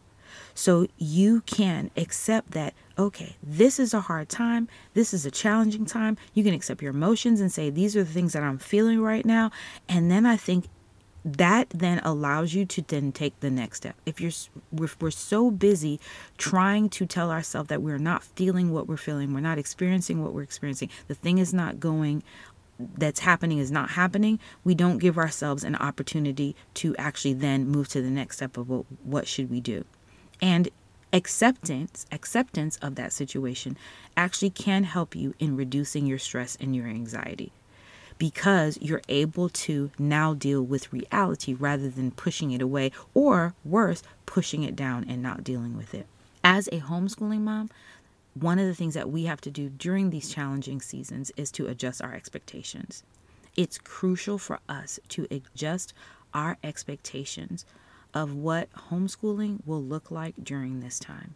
So 0.53 0.85
you 0.99 1.41
can 1.41 1.89
accept 1.97 2.51
that, 2.51 2.75
okay, 2.95 3.37
this 3.41 3.79
is 3.79 3.91
a 3.95 4.01
hard 4.01 4.29
time. 4.29 4.67
This 4.93 5.15
is 5.15 5.25
a 5.25 5.31
challenging 5.31 5.85
time. 5.85 6.15
You 6.35 6.43
can 6.43 6.53
accept 6.53 6.83
your 6.83 6.91
emotions 6.91 7.41
and 7.41 7.51
say, 7.51 7.71
these 7.71 7.95
are 7.95 8.03
the 8.03 8.13
things 8.13 8.33
that 8.33 8.43
I'm 8.43 8.59
feeling 8.59 9.01
right 9.01 9.25
now. 9.25 9.49
And 9.89 10.11
then 10.11 10.27
I 10.27 10.37
think 10.37 10.65
that 11.23 11.69
then 11.69 11.99
allows 11.99 12.53
you 12.53 12.65
to 12.65 12.81
then 12.81 13.11
take 13.11 13.39
the 13.39 13.51
next 13.51 13.77
step. 13.77 13.95
If 14.05 14.19
you're 14.19 14.31
if 14.81 14.99
we're 15.01 15.11
so 15.11 15.51
busy 15.51 15.99
trying 16.37 16.89
to 16.89 17.05
tell 17.05 17.31
ourselves 17.31 17.69
that 17.69 17.81
we're 17.81 17.99
not 17.99 18.23
feeling 18.23 18.71
what 18.71 18.87
we're 18.87 18.97
feeling 18.97 19.33
we're 19.33 19.39
not 19.39 19.57
experiencing 19.57 20.23
what 20.23 20.33
we're 20.33 20.41
experiencing 20.41 20.89
the 21.07 21.15
thing 21.15 21.37
is 21.37 21.53
not 21.53 21.79
going 21.79 22.23
that's 22.97 23.19
happening 23.19 23.59
is 23.59 23.71
not 23.71 23.91
happening 23.91 24.39
we 24.63 24.73
don't 24.73 24.97
give 24.97 25.17
ourselves 25.17 25.63
an 25.63 25.75
opportunity 25.75 26.55
to 26.73 26.95
actually 26.97 27.33
then 27.33 27.67
move 27.67 27.87
to 27.87 28.01
the 28.01 28.09
next 28.09 28.37
step 28.37 28.57
of 28.57 28.69
what, 28.69 28.85
what 29.03 29.27
should 29.27 29.49
we 29.49 29.59
do. 29.59 29.85
And 30.41 30.69
acceptance 31.13 32.05
acceptance 32.11 32.77
of 32.77 32.95
that 32.95 33.11
situation 33.13 33.77
actually 34.15 34.49
can 34.49 34.85
help 34.85 35.15
you 35.15 35.33
in 35.39 35.55
reducing 35.55 36.07
your 36.07 36.17
stress 36.17 36.57
and 36.59 36.75
your 36.75 36.87
anxiety 36.87 37.51
because 38.21 38.77
you're 38.79 39.01
able 39.09 39.49
to 39.49 39.89
now 39.97 40.35
deal 40.35 40.61
with 40.61 40.93
reality 40.93 41.55
rather 41.55 41.89
than 41.89 42.11
pushing 42.11 42.51
it 42.51 42.61
away 42.61 42.91
or 43.15 43.55
worse, 43.65 44.03
pushing 44.27 44.61
it 44.61 44.75
down 44.75 45.03
and 45.09 45.23
not 45.23 45.43
dealing 45.43 45.75
with 45.75 45.95
it. 45.95 46.05
As 46.43 46.67
a 46.67 46.81
homeschooling 46.81 47.41
mom, 47.41 47.71
one 48.35 48.59
of 48.59 48.67
the 48.67 48.75
things 48.75 48.93
that 48.93 49.09
we 49.09 49.23
have 49.23 49.41
to 49.41 49.49
do 49.49 49.69
during 49.69 50.11
these 50.11 50.29
challenging 50.29 50.81
seasons 50.81 51.31
is 51.35 51.49
to 51.53 51.65
adjust 51.65 51.99
our 52.03 52.13
expectations. 52.13 53.01
It's 53.57 53.79
crucial 53.79 54.37
for 54.37 54.59
us 54.69 54.99
to 55.09 55.25
adjust 55.31 55.91
our 56.31 56.59
expectations 56.63 57.65
of 58.13 58.35
what 58.35 58.71
homeschooling 58.91 59.65
will 59.65 59.81
look 59.81 60.11
like 60.11 60.35
during 60.43 60.79
this 60.79 60.99
time. 60.99 61.33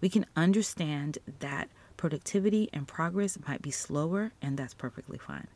We 0.00 0.08
can 0.08 0.26
understand 0.34 1.18
that 1.38 1.68
productivity 1.96 2.68
and 2.72 2.88
progress 2.88 3.38
might 3.46 3.62
be 3.62 3.70
slower, 3.70 4.32
and 4.42 4.56
that's 4.56 4.74
perfectly 4.74 5.16
fine. 5.16 5.46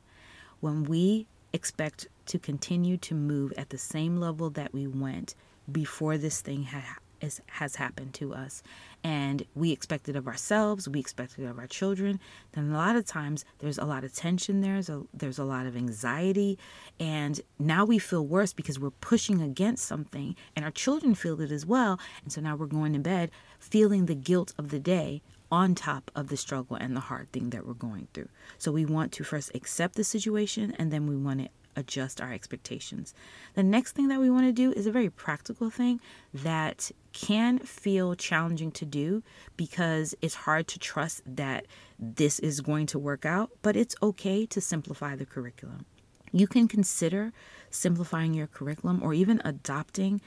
When 0.60 0.84
we 0.84 1.26
expect 1.52 2.08
to 2.26 2.38
continue 2.38 2.96
to 2.98 3.14
move 3.14 3.52
at 3.56 3.70
the 3.70 3.78
same 3.78 4.18
level 4.18 4.50
that 4.50 4.72
we 4.74 4.86
went 4.86 5.34
before 5.70 6.18
this 6.18 6.40
thing 6.40 6.64
had 6.64 6.84
is, 7.20 7.40
has 7.46 7.76
happened 7.76 8.14
to 8.14 8.34
us. 8.34 8.62
And 9.02 9.44
we 9.54 9.72
expect 9.72 10.08
it 10.08 10.16
of 10.16 10.26
ourselves 10.26 10.88
we 10.88 11.00
expect 11.00 11.38
it 11.38 11.44
of 11.44 11.58
our 11.58 11.66
children 11.66 12.20
then 12.52 12.70
a 12.70 12.76
lot 12.76 12.96
of 12.96 13.04
times 13.06 13.44
there's 13.58 13.78
a 13.78 13.84
lot 13.84 14.04
of 14.04 14.14
tension 14.14 14.60
there's 14.60 14.88
a 14.88 15.02
there's 15.12 15.38
a 15.38 15.44
lot 15.44 15.66
of 15.66 15.76
anxiety. 15.76 16.58
And 16.98 17.40
now 17.58 17.84
we 17.84 17.98
feel 17.98 18.26
worse 18.26 18.52
because 18.52 18.78
we're 18.78 18.90
pushing 18.90 19.40
against 19.40 19.84
something 19.84 20.36
and 20.56 20.64
our 20.64 20.70
children 20.70 21.14
feel 21.14 21.40
it 21.40 21.50
as 21.50 21.66
well. 21.66 21.98
And 22.22 22.32
so 22.32 22.40
now 22.40 22.56
we're 22.56 22.66
going 22.66 22.92
to 22.94 22.98
bed 22.98 23.30
feeling 23.58 24.06
the 24.06 24.14
guilt 24.14 24.54
of 24.58 24.70
the 24.70 24.80
day 24.80 25.22
on 25.50 25.74
top 25.74 26.10
of 26.14 26.28
the 26.28 26.36
struggle 26.36 26.76
and 26.76 26.96
the 26.96 27.00
hard 27.00 27.30
thing 27.32 27.50
that 27.50 27.66
we're 27.66 27.74
going 27.74 28.08
through 28.12 28.28
so 28.58 28.72
we 28.72 28.84
want 28.84 29.12
to 29.12 29.24
first 29.24 29.50
accept 29.54 29.94
the 29.94 30.04
situation 30.04 30.74
and 30.78 30.92
then 30.92 31.06
we 31.06 31.16
want 31.16 31.40
to 31.40 31.48
adjust 31.76 32.20
our 32.20 32.32
expectations. 32.32 33.14
The 33.54 33.62
next 33.62 33.92
thing 33.92 34.08
that 34.08 34.20
we 34.20 34.30
want 34.30 34.46
to 34.46 34.52
do 34.52 34.72
is 34.72 34.86
a 34.86 34.92
very 34.92 35.10
practical 35.10 35.70
thing 35.70 36.00
that 36.32 36.90
can 37.12 37.58
feel 37.58 38.14
challenging 38.14 38.70
to 38.72 38.84
do 38.84 39.22
because 39.56 40.14
it's 40.20 40.34
hard 40.34 40.66
to 40.68 40.78
trust 40.78 41.22
that 41.26 41.66
this 41.98 42.38
is 42.40 42.60
going 42.60 42.86
to 42.86 42.98
work 42.98 43.24
out, 43.24 43.50
but 43.62 43.76
it's 43.76 43.96
okay 44.02 44.46
to 44.46 44.60
simplify 44.60 45.14
the 45.16 45.26
curriculum. 45.26 45.86
You 46.32 46.48
can 46.48 46.66
consider 46.66 47.32
simplifying 47.70 48.34
your 48.34 48.48
curriculum 48.48 49.02
or 49.02 49.14
even 49.14 49.40
adopting 49.44 50.20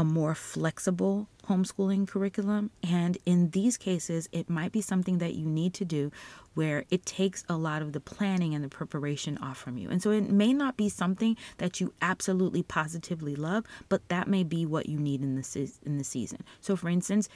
a 0.00 0.04
more 0.04 0.34
flexible 0.34 1.28
homeschooling 1.46 2.08
curriculum. 2.08 2.70
And 2.82 3.18
in 3.26 3.50
these 3.50 3.76
cases, 3.76 4.30
it 4.32 4.48
might 4.48 4.72
be 4.72 4.80
something 4.80 5.18
that 5.18 5.34
you 5.34 5.44
need 5.44 5.74
to 5.74 5.84
do 5.84 6.10
where 6.54 6.86
it 6.90 7.04
takes 7.04 7.44
a 7.50 7.56
lot 7.58 7.82
of 7.82 7.92
the 7.92 8.00
planning 8.00 8.54
and 8.54 8.64
the 8.64 8.70
preparation 8.70 9.36
off 9.38 9.58
from 9.58 9.76
you. 9.76 9.90
And 9.90 10.02
so 10.02 10.10
it 10.10 10.30
may 10.30 10.54
not 10.54 10.78
be 10.78 10.88
something 10.88 11.36
that 11.58 11.82
you 11.82 11.92
absolutely 12.00 12.62
positively 12.62 13.36
love, 13.36 13.66
but 13.90 14.08
that 14.08 14.26
may 14.26 14.42
be 14.42 14.64
what 14.64 14.88
you 14.88 14.98
need 14.98 15.20
in 15.20 15.34
the, 15.34 15.42
se- 15.42 15.74
in 15.84 15.98
the 15.98 16.04
season. 16.04 16.44
So, 16.62 16.76
for 16.76 16.88
instance, 16.88 17.28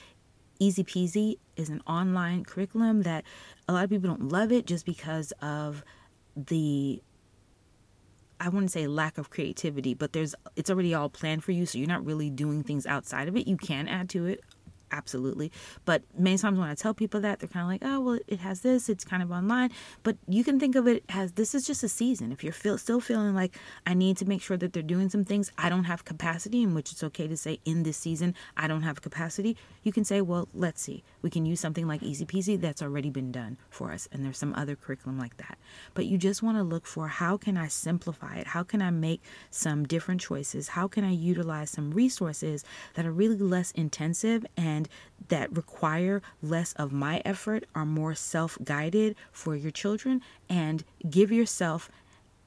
Easy 0.59 0.85
Peasy 0.85 1.37
is 1.57 1.69
an 1.69 1.83
online 1.87 2.45
curriculum 2.45 3.03
that 3.03 3.25
a 3.69 3.75
lot 3.75 3.85
of 3.85 3.91
people 3.91 4.09
don't 4.09 4.31
love 4.31 4.51
it 4.53 4.65
just 4.65 4.87
because 4.87 5.33
of 5.43 5.85
the 6.35 7.03
I 8.45 8.51
wouldn't 8.51 8.73
say 8.73 8.87
lack 8.87 9.17
of 9.17 9.31
creativity, 9.31 9.95
but 9.95 10.13
there's 10.13 10.35
it's 10.55 10.69
already 10.69 10.93
all 10.93 11.09
planned 11.09 11.43
for 11.43 11.53
you, 11.53 11.65
so 11.65 11.79
you're 11.79 11.89
not 11.89 12.05
really 12.05 12.29
doing 12.29 12.63
things 12.63 12.85
outside 12.85 13.27
of 13.27 13.37
it. 13.37 13.49
You 13.49 13.57
can 13.57 13.89
add 13.89 14.11
to 14.11 14.27
it, 14.27 14.45
absolutely. 14.95 15.51
But 15.85 16.03
many 16.17 16.39
times 16.39 16.59
when 16.59 16.69
I 16.69 16.75
tell 16.75 16.95
people 16.95 17.21
that, 17.21 17.41
they're 17.41 17.49
kind 17.49 17.65
of 17.65 17.69
like, 17.69 17.83
oh, 17.85 18.01
well, 18.01 18.19
it 18.27 18.39
has 18.41 18.61
this, 18.61 18.89
it's 18.89 19.05
kind 19.05 19.23
of 19.23 19.31
online. 19.31 19.71
But 20.03 20.17
you 20.29 20.45
can 20.45 20.61
think 20.61 20.77
of 20.77 20.87
it 20.87 21.05
as 21.09 21.33
this 21.33 21.55
is 21.55 21.67
just 21.67 21.83
a 21.83 21.89
season. 21.89 22.33
If 22.33 22.45
you're 22.45 22.53
feel, 22.53 22.79
still 22.79 23.01
feeling 23.01 23.35
like 23.35 23.57
I 23.87 23.95
need 23.95 24.17
to 24.19 24.25
make 24.25 24.41
sure 24.41 24.57
that 24.57 24.73
they're 24.73 24.83
doing 24.83 25.11
some 25.11 25.25
things, 25.25 25.51
I 25.59 25.69
don't 25.69 25.85
have 25.85 26.05
capacity, 26.05 26.63
in 26.63 26.75
which 26.75 26.93
it's 26.93 27.03
okay 27.05 27.27
to 27.27 27.37
say 27.37 27.59
in 27.65 27.83
this 27.83 27.97
season, 27.97 28.35
I 28.57 28.69
don't 28.69 28.83
have 28.83 29.03
capacity, 29.03 29.57
you 29.83 29.93
can 29.93 30.05
say, 30.05 30.21
well, 30.21 30.49
let's 30.55 30.81
see. 30.81 31.03
We 31.23 31.31
can 31.31 31.45
use 31.45 31.61
something 31.61 31.87
like 31.87 32.03
Easy 32.03 32.25
Peasy 32.25 32.61
that's 32.61 32.83
already 32.83 33.11
been 33.11 33.33
done 33.33 33.59
for 33.71 33.93
us. 33.93 34.09
And 34.13 34.25
there's 34.25 34.39
some 34.39 34.55
other 34.55 34.77
curriculum 34.77 35.19
like 35.19 35.37
that. 35.39 35.59
But 35.95 36.07
you 36.07 36.19
just 36.19 36.43
want 36.43 36.57
to 36.59 36.63
look 36.63 36.87
for 36.87 37.09
how 37.09 37.37
can 37.37 37.57
I 37.57 37.69
simplify 37.69 38.37
it? 38.37 38.47
How 38.47 38.63
can 38.63 38.81
I 38.81 38.91
make 38.91 39.23
some 39.51 39.85
different 39.85 40.21
choices? 40.21 40.69
How 40.69 40.87
can 40.87 41.05
I 41.05 41.11
utilize 41.11 41.71
some 41.71 41.91
resources 41.91 42.65
that 42.95 43.07
are 43.07 43.13
really 43.13 43.39
less 43.39 43.71
intensive 43.73 44.45
and 44.85 45.29
that 45.29 45.55
require 45.57 46.23
less 46.43 46.73
of 46.75 46.93
my 46.93 47.23
effort 47.25 47.65
are 47.75 47.87
more 47.87 48.15
self 48.15 48.59
guided 48.63 49.17
for 49.33 49.57
your 49.57 49.71
children 49.71 50.21
and 50.49 50.85
give 51.09 51.33
yourself 51.33 51.91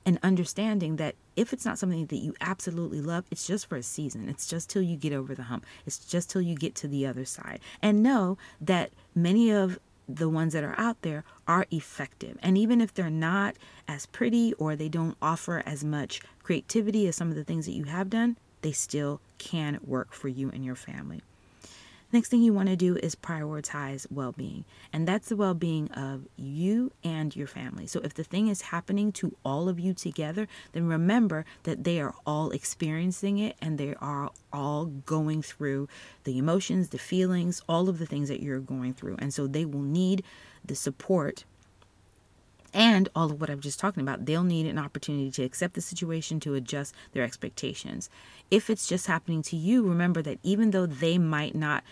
an 0.06 0.20
understanding 0.24 0.96
that 0.96 1.16
if 1.36 1.52
it's 1.52 1.66
not 1.66 1.78
something 1.78 2.06
that 2.06 2.18
you 2.18 2.34
absolutely 2.40 3.02
love, 3.02 3.26
it's 3.30 3.46
just 3.46 3.68
for 3.68 3.76
a 3.76 3.84
season. 3.84 4.30
It's 4.30 4.48
just 4.48 4.70
till 4.70 4.82
you 4.82 4.96
get 4.96 5.12
over 5.12 5.36
the 5.36 5.44
hump. 5.44 5.66
It's 5.86 6.00
just 6.00 6.30
till 6.30 6.42
you 6.42 6.56
get 6.56 6.76
to 6.76 6.88
the 6.88 7.06
other 7.06 7.26
side. 7.26 7.60
And 7.82 8.02
know 8.02 8.38
that 8.62 8.92
many 9.14 9.52
of 9.52 9.80
the 10.08 10.30
ones 10.30 10.54
that 10.54 10.64
are 10.64 10.76
out 10.78 11.02
there 11.02 11.26
are 11.48 11.66
effective. 11.72 12.38
And 12.42 12.58
even 12.58 12.80
if 12.80 12.94
they're 12.94 13.10
not 13.10 13.58
as 13.88 14.06
pretty 14.06 14.54
or 14.54 14.76
they 14.76 14.88
don't 14.88 15.18
offer 15.22 15.62
as 15.66 15.84
much 15.84 16.22
creativity 16.42 17.08
as 17.08 17.18
some 17.18 17.30
of 17.30 17.36
the 17.36 17.44
things 17.44 17.66
that 17.66 17.74
you 17.74 17.84
have 17.84 18.10
done, 18.10 18.38
they 18.62 18.72
still 18.72 19.20
can 19.38 19.80
work 19.84 20.14
for 20.14 20.30
you 20.30 20.50
and 20.50 20.64
your 20.64 20.76
family. 20.76 21.22
Next 22.12 22.30
thing 22.30 22.42
you 22.42 22.54
want 22.54 22.70
to 22.70 22.78
do 22.78 22.96
is 22.96 23.16
prioritize 23.16 24.10
well 24.10 24.32
being, 24.32 24.64
and 24.94 25.06
that's 25.06 25.28
the 25.28 25.36
well 25.36 25.54
being 25.54 25.92
of 25.92 26.26
you 26.38 26.94
and 27.04 27.36
your 27.36 27.48
family. 27.48 27.86
So, 27.86 28.00
if 28.02 28.14
the 28.14 28.24
thing 28.24 28.48
is 28.48 28.62
happening 28.62 29.12
to 29.14 29.36
all 29.44 29.68
of 29.68 29.78
you 29.78 29.94
together, 29.94 30.48
then 30.72 30.88
remember 30.88 31.44
that 31.64 31.84
they 31.84 32.00
are 32.00 32.16
all 32.26 32.52
experiencing 32.52 33.40
it 33.40 33.58
and 33.62 33.78
they 33.78 33.94
are 33.96 34.32
all 34.54 34.86
going 34.86 35.42
through 35.42 35.90
the 36.24 36.38
emotions, 36.38 36.90
the 36.90 36.98
feelings, 36.98 37.62
all 37.68 37.90
of 37.90 38.00
the 38.00 38.06
things 38.06 38.30
that 38.30 38.42
you're 38.42 38.62
going 38.62 38.94
through. 38.94 39.18
And 39.20 39.34
so, 39.34 39.46
they 39.46 39.66
will 39.66 39.82
need 39.82 40.24
the 40.64 40.76
support 40.76 41.44
and 42.74 43.10
all 43.16 43.32
of 43.32 43.40
what 43.40 43.50
I've 43.50 43.60
just 43.60 43.80
talking 43.80 44.02
about, 44.02 44.26
they'll 44.26 44.44
need 44.44 44.66
an 44.66 44.78
opportunity 44.78 45.32
to 45.32 45.44
accept 45.44 45.74
the 45.74 45.82
situation, 45.82 46.40
to 46.42 46.54
adjust 46.56 46.94
their 47.14 47.24
expectations. 47.24 48.10
If 48.52 48.70
it's 48.70 48.88
just 48.88 49.08
happening 49.08 49.42
to 49.44 49.56
you, 49.56 49.84
remember 49.84 50.22
that 50.24 50.40
even 50.44 50.72
though 50.72 50.86
they 50.86 51.18
might 51.18 51.56
not 51.56 51.84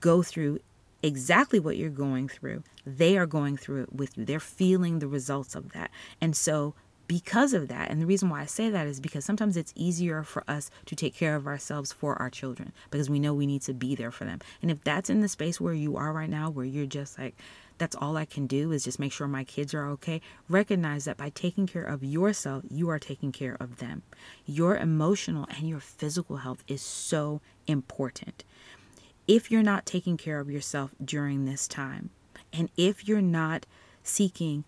go 0.00 0.22
through 0.22 0.60
exactly 1.02 1.60
what 1.60 1.76
you're 1.76 1.90
going 1.90 2.28
through, 2.28 2.62
they 2.86 3.18
are 3.18 3.26
going 3.26 3.56
through 3.56 3.82
it 3.82 3.92
with 3.92 4.16
you. 4.16 4.24
They're 4.24 4.40
feeling 4.40 4.98
the 4.98 5.08
results 5.08 5.54
of 5.54 5.72
that. 5.72 5.90
And 6.20 6.34
so, 6.36 6.74
because 7.06 7.52
of 7.52 7.68
that, 7.68 7.90
and 7.90 8.00
the 8.00 8.06
reason 8.06 8.30
why 8.30 8.40
I 8.40 8.46
say 8.46 8.70
that 8.70 8.86
is 8.86 8.98
because 8.98 9.26
sometimes 9.26 9.58
it's 9.58 9.74
easier 9.76 10.22
for 10.22 10.42
us 10.48 10.70
to 10.86 10.96
take 10.96 11.14
care 11.14 11.36
of 11.36 11.46
ourselves 11.46 11.92
for 11.92 12.16
our 12.20 12.30
children 12.30 12.72
because 12.90 13.10
we 13.10 13.20
know 13.20 13.34
we 13.34 13.46
need 13.46 13.60
to 13.62 13.74
be 13.74 13.94
there 13.94 14.10
for 14.10 14.24
them. 14.24 14.40
And 14.62 14.70
if 14.70 14.82
that's 14.82 15.10
in 15.10 15.20
the 15.20 15.28
space 15.28 15.60
where 15.60 15.74
you 15.74 15.98
are 15.98 16.14
right 16.14 16.30
now, 16.30 16.48
where 16.48 16.64
you're 16.64 16.86
just 16.86 17.18
like, 17.18 17.36
that's 17.84 17.96
all 17.96 18.16
I 18.16 18.24
can 18.24 18.46
do 18.46 18.72
is 18.72 18.84
just 18.84 18.98
make 18.98 19.12
sure 19.12 19.28
my 19.28 19.44
kids 19.44 19.74
are 19.74 19.86
okay. 19.88 20.22
Recognize 20.48 21.04
that 21.04 21.18
by 21.18 21.28
taking 21.28 21.66
care 21.66 21.84
of 21.84 22.02
yourself, 22.02 22.64
you 22.70 22.88
are 22.88 22.98
taking 22.98 23.30
care 23.30 23.58
of 23.60 23.76
them. 23.76 24.00
Your 24.46 24.74
emotional 24.74 25.46
and 25.50 25.68
your 25.68 25.80
physical 25.80 26.38
health 26.38 26.64
is 26.66 26.80
so 26.80 27.42
important. 27.66 28.42
If 29.28 29.50
you're 29.50 29.62
not 29.62 29.84
taking 29.84 30.16
care 30.16 30.40
of 30.40 30.50
yourself 30.50 30.92
during 31.04 31.44
this 31.44 31.68
time, 31.68 32.08
and 32.54 32.70
if 32.78 33.06
you're 33.06 33.20
not 33.20 33.66
seeking 34.02 34.64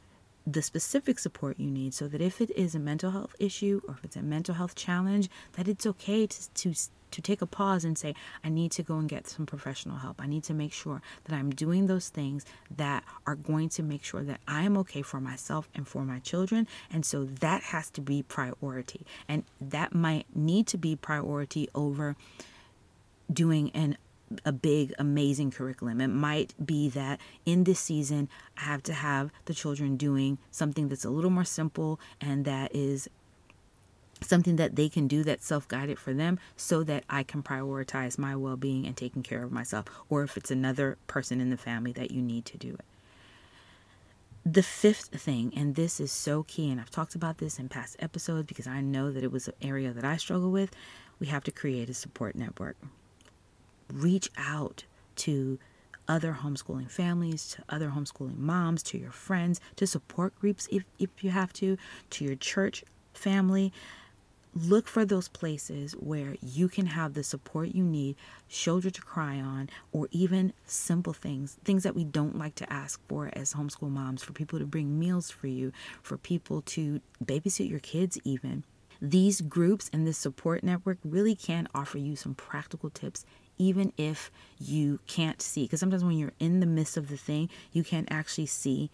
the 0.47 0.63
specific 0.63 1.19
support 1.19 1.59
you 1.59 1.71
need 1.71 1.93
so 1.93 2.07
that 2.07 2.21
if 2.21 2.41
it 2.41 2.51
is 2.51 2.75
a 2.75 2.79
mental 2.79 3.11
health 3.11 3.35
issue 3.39 3.81
or 3.89 3.95
if 3.95 4.05
it's 4.05 4.17
a 4.17 4.23
mental 4.23 4.55
health 4.55 4.75
challenge 4.75 5.29
that 5.55 5.67
it's 5.67 5.87
okay 5.87 6.27
to, 6.27 6.51
to 6.55 6.75
to 7.13 7.23
take 7.23 7.41
a 7.41 7.47
pause 7.47 7.85
and 7.85 7.97
say, 7.97 8.15
I 8.45 8.49
need 8.49 8.73
to 8.73 8.83
go 8.83 8.99
and 8.99 9.09
get 9.09 9.29
some 9.29 9.47
professional 9.47 9.99
help. 9.99 10.21
I 10.21 10.27
need 10.27 10.45
to 10.45 10.55
make 10.55 10.73
sure 10.73 11.01
that 11.25 11.35
I'm 11.35 11.51
doing 11.51 11.87
those 11.87 12.09
things 12.09 12.45
that 12.77 13.05
are 13.27 13.37
going 13.37 13.69
to 13.71 13.83
make 13.83 14.05
sure 14.05 14.23
that 14.23 14.41
I 14.47 14.63
am 14.63 14.77
okay 14.79 15.03
for 15.03 15.21
myself 15.21 15.69
and 15.75 15.87
for 15.87 16.05
my 16.05 16.19
children. 16.19 16.67
And 16.93 17.07
so 17.07 17.25
that 17.25 17.63
has 17.63 17.91
to 17.91 18.01
be 18.01 18.23
priority. 18.23 19.07
And 19.29 19.45
that 19.61 19.95
might 19.95 20.27
need 20.35 20.67
to 20.69 20.79
be 20.79 20.97
priority 20.97 21.69
over 21.75 22.17
doing 23.33 23.71
an 23.71 23.97
a 24.45 24.53
big 24.53 24.93
amazing 24.99 25.51
curriculum 25.51 26.01
it 26.01 26.09
might 26.09 26.53
be 26.65 26.89
that 26.89 27.21
in 27.45 27.65
this 27.65 27.79
season 27.79 28.29
i 28.57 28.63
have 28.63 28.83
to 28.83 28.93
have 28.93 29.31
the 29.45 29.55
children 29.55 29.97
doing 29.97 30.37
something 30.51 30.89
that's 30.89 31.05
a 31.05 31.11
little 31.11 31.31
more 31.31 31.45
simple 31.45 32.01
and 32.21 32.45
that 32.45 32.75
is 32.75 33.09
something 34.23 34.57
that 34.57 34.77
they 34.77 34.89
can 34.89 35.07
do 35.07 35.23
that's 35.23 35.47
self 35.47 35.69
guided 35.69 35.99
for 35.99 36.15
them 36.15 36.39
so 36.57 36.83
that 36.85 37.05
I 37.09 37.23
can 37.23 37.43
prioritize 37.43 38.19
my 38.19 38.37
well 38.37 38.57
being 38.57 38.87
and 38.87 38.97
taking 38.97 39.23
care 39.23 39.43
of 39.43 39.53
myself, 39.53 39.87
or 40.09 40.23
if 40.23 40.37
it's 40.37 40.51
another 40.51 40.99
person 41.07 41.41
in 41.41 41.51
the 41.51 41.57
family 41.57 41.93
that 41.93 42.11
you 42.11 42.23
need 42.23 42.45
to 42.47 42.59
do 42.59 42.75
it. 42.75 42.85
The 44.45 44.63
fifth 44.63 45.09
thing, 45.09 45.53
and 45.57 45.75
this 45.75 45.99
is 45.99 46.13
so 46.13 46.45
key, 46.45 46.71
and 46.71 46.81
I've 46.81 46.91
talked 46.91 47.17
about 47.17 47.39
this 47.39 47.59
in 47.59 47.69
past 47.69 47.97
episodes 47.99 48.47
because 48.47 48.67
I 48.67 48.81
know 48.81 49.11
that 49.11 49.25
it 49.25 49.33
was 49.33 49.49
an 49.49 49.55
area 49.61 49.93
that 49.93 50.05
I 50.05 50.17
struggle 50.17 50.53
with, 50.53 50.71
we 51.19 51.27
have 51.27 51.43
to 51.45 51.51
create 51.51 51.91
a 51.91 51.95
support 51.95 52.37
network. 52.37 52.77
Reach 53.93 54.31
out 54.37 54.85
to 55.17 55.59
other 56.09 56.39
homeschooling 56.43 56.91
families, 56.91 57.51
to 57.51 57.63
other 57.69 57.91
homeschooling 57.91 58.39
moms, 58.39 58.83
to 58.85 58.99
your 58.99 59.11
friends, 59.11 59.61
to 59.77 59.87
support 59.87 60.39
groups 60.39 60.69
if, 60.71 60.85
if 60.99 61.11
you 61.23 61.31
have 61.31 61.53
to, 61.55 61.77
to 62.11 62.25
your 62.25 62.37
church 62.37 62.85
family 63.13 63.73
look 64.57 64.89
for 64.89 65.05
those 65.05 65.29
places 65.29 65.93
where 65.93 66.37
you 66.41 66.69
can 66.69 66.87
have 66.87 67.15
the 67.15 67.23
support 67.23 67.75
you 67.75 67.85
need, 67.85 68.17
shoulder 68.49 68.91
to 68.91 69.03
cry 69.03 69.39
on, 69.39 69.69
or 69.93 70.09
even 70.11 70.53
simple 70.65 71.13
things, 71.13 71.59
things 71.65 71.83
that 71.83 71.95
we 71.95 72.05
don't 72.05 72.39
like 72.39 72.55
to 72.55 72.73
ask 72.73 73.01
for 73.07 73.31
as 73.35 73.55
homeschool 73.55 73.91
moms, 73.91 74.23
for 74.23 74.33
people 74.33 74.59
to 74.59 74.65
bring 74.65 74.99
meals 74.99 75.31
for 75.31 75.47
you, 75.47 75.73
for 76.03 76.17
people 76.17 76.63
to 76.63 77.01
babysit 77.25 77.69
your 77.69 77.81
kids, 77.81 78.19
even. 78.25 78.65
These 79.03 79.43
groups 79.43 79.91
and 79.93 80.07
this 80.07 80.17
support 80.17 80.65
network 80.65 80.99
really 81.05 81.35
can 81.35 81.69
offer 81.75 81.99
you 81.99 82.17
some 82.17 82.35
practical 82.35 82.89
tips 82.89 83.27
even 83.59 83.93
if 83.97 84.31
you 84.59 85.01
can't 85.07 85.41
see. 85.41 85.65
Because 85.65 85.81
sometimes 85.81 86.05
when 86.05 86.17
you're 86.17 86.33
in 86.39 86.61
the 86.61 86.67
midst 86.67 86.97
of 86.97 87.09
the 87.09 87.17
thing, 87.17 87.49
you 87.73 87.83
can't 87.85 88.09
actually 88.11 88.47
see 88.47 88.91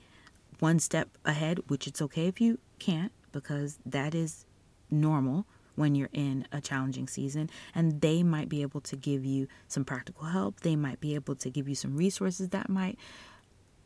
one 0.58 0.78
step 0.78 1.08
ahead, 1.24 1.60
which 1.68 1.86
it's 1.86 2.00
okay 2.02 2.26
if 2.26 2.40
you 2.40 2.58
can't, 2.78 3.12
because 3.32 3.78
that 3.84 4.14
is 4.14 4.44
normal 4.90 5.46
when 5.74 5.94
you're 5.94 6.10
in 6.12 6.46
a 6.52 6.60
challenging 6.60 7.08
season. 7.08 7.50
And 7.74 8.00
they 8.00 8.22
might 8.22 8.48
be 8.48 8.62
able 8.62 8.80
to 8.82 8.96
give 8.96 9.24
you 9.24 9.48
some 9.68 9.84
practical 9.84 10.26
help. 10.26 10.60
They 10.60 10.76
might 10.76 11.00
be 11.00 11.14
able 11.14 11.34
to 11.36 11.50
give 11.50 11.68
you 11.68 11.74
some 11.74 11.96
resources 11.96 12.50
that 12.50 12.68
might 12.68 12.98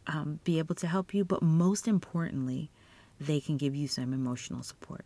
um, 0.06 0.40
be 0.45 0.59
able 0.59 0.75
to 0.76 0.87
help 0.87 1.14
you. 1.14 1.25
But 1.25 1.42
most 1.42 1.88
importantly, 1.88 2.71
they 3.21 3.40
can 3.40 3.56
give 3.56 3.75
you 3.75 3.88
some 3.88 4.12
emotional 4.12 4.62
support. 4.62 5.04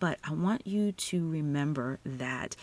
But 0.00 0.18
I 0.22 0.32
want 0.32 0.66
you 0.66 0.92
to 0.92 1.28
remember 1.28 1.98
that 2.04 2.54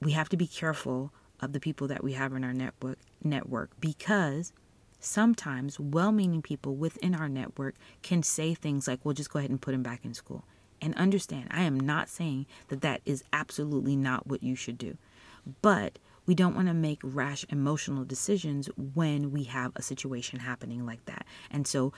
we 0.00 0.12
have 0.12 0.28
to 0.30 0.36
be 0.36 0.46
careful 0.46 1.12
of 1.40 1.52
the 1.52 1.60
people 1.60 1.86
that 1.88 2.04
we 2.04 2.12
have 2.12 2.32
in 2.32 2.44
our 2.44 2.52
network 2.52 2.98
network 3.22 3.70
because 3.80 4.52
sometimes 4.98 5.80
well-meaning 5.80 6.42
people 6.42 6.76
within 6.76 7.14
our 7.14 7.28
network 7.28 7.74
can 8.02 8.22
say 8.22 8.54
things 8.54 8.86
like, 8.86 9.04
"Well, 9.04 9.14
just 9.14 9.30
go 9.30 9.38
ahead 9.38 9.50
and 9.50 9.60
put 9.60 9.74
him 9.74 9.82
back 9.82 10.04
in 10.04 10.14
school." 10.14 10.44
And 10.82 10.94
understand, 10.94 11.48
I 11.50 11.62
am 11.62 11.78
not 11.78 12.08
saying 12.08 12.46
that 12.68 12.80
that 12.80 13.02
is 13.04 13.24
absolutely 13.32 13.96
not 13.96 14.26
what 14.26 14.42
you 14.42 14.54
should 14.54 14.78
do. 14.78 14.96
But 15.62 15.98
we 16.26 16.34
don't 16.34 16.54
want 16.54 16.68
to 16.68 16.74
make 16.74 17.00
rash 17.02 17.44
emotional 17.48 18.04
decisions 18.04 18.68
when 18.76 19.32
we 19.32 19.44
have 19.44 19.72
a 19.74 19.82
situation 19.82 20.40
happening 20.40 20.86
like 20.86 21.04
that. 21.06 21.26
And 21.50 21.66
so 21.66 21.92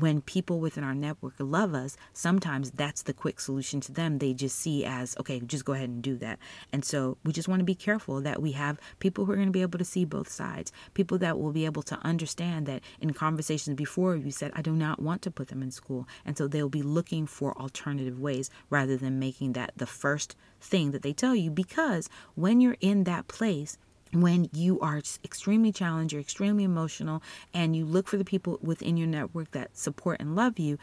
when 0.00 0.20
people 0.20 0.58
within 0.58 0.82
our 0.82 0.94
network 0.94 1.34
love 1.38 1.72
us, 1.72 1.96
sometimes 2.12 2.72
that's 2.72 3.02
the 3.02 3.12
quick 3.12 3.38
solution 3.38 3.80
to 3.80 3.92
them. 3.92 4.18
They 4.18 4.34
just 4.34 4.58
see 4.58 4.84
as, 4.84 5.16
okay, 5.20 5.40
just 5.40 5.64
go 5.64 5.72
ahead 5.72 5.88
and 5.88 6.02
do 6.02 6.16
that. 6.16 6.38
And 6.72 6.84
so 6.84 7.16
we 7.24 7.32
just 7.32 7.48
want 7.48 7.60
to 7.60 7.64
be 7.64 7.74
careful 7.76 8.20
that 8.22 8.42
we 8.42 8.52
have 8.52 8.80
people 8.98 9.24
who 9.24 9.32
are 9.32 9.36
going 9.36 9.48
to 9.48 9.52
be 9.52 9.62
able 9.62 9.78
to 9.78 9.84
see 9.84 10.04
both 10.04 10.28
sides, 10.28 10.72
people 10.94 11.18
that 11.18 11.38
will 11.38 11.52
be 11.52 11.64
able 11.64 11.82
to 11.82 11.98
understand 12.02 12.66
that 12.66 12.82
in 13.00 13.12
conversations 13.12 13.76
before 13.76 14.16
you 14.16 14.30
said, 14.30 14.50
I 14.54 14.62
do 14.62 14.72
not 14.72 15.00
want 15.00 15.22
to 15.22 15.30
put 15.30 15.48
them 15.48 15.62
in 15.62 15.70
school. 15.70 16.08
And 16.24 16.36
so 16.36 16.48
they'll 16.48 16.68
be 16.68 16.82
looking 16.82 17.26
for 17.26 17.56
alternative 17.56 18.18
ways 18.18 18.50
rather 18.70 18.96
than 18.96 19.18
making 19.18 19.52
that 19.52 19.72
the 19.76 19.86
first 19.86 20.34
thing 20.60 20.90
that 20.90 21.02
they 21.02 21.12
tell 21.12 21.36
you. 21.36 21.50
Because 21.50 22.08
when 22.34 22.60
you're 22.60 22.76
in 22.80 23.04
that 23.04 23.28
place, 23.28 23.78
when 24.22 24.48
you 24.52 24.80
are 24.80 25.02
extremely 25.24 25.72
challenged, 25.72 26.12
you're 26.12 26.20
extremely 26.20 26.64
emotional, 26.64 27.22
and 27.52 27.74
you 27.74 27.84
look 27.84 28.08
for 28.08 28.16
the 28.16 28.24
people 28.24 28.58
within 28.62 28.96
your 28.96 29.08
network 29.08 29.50
that 29.52 29.76
support 29.76 30.20
and 30.20 30.36
love 30.36 30.58
you, 30.58 30.78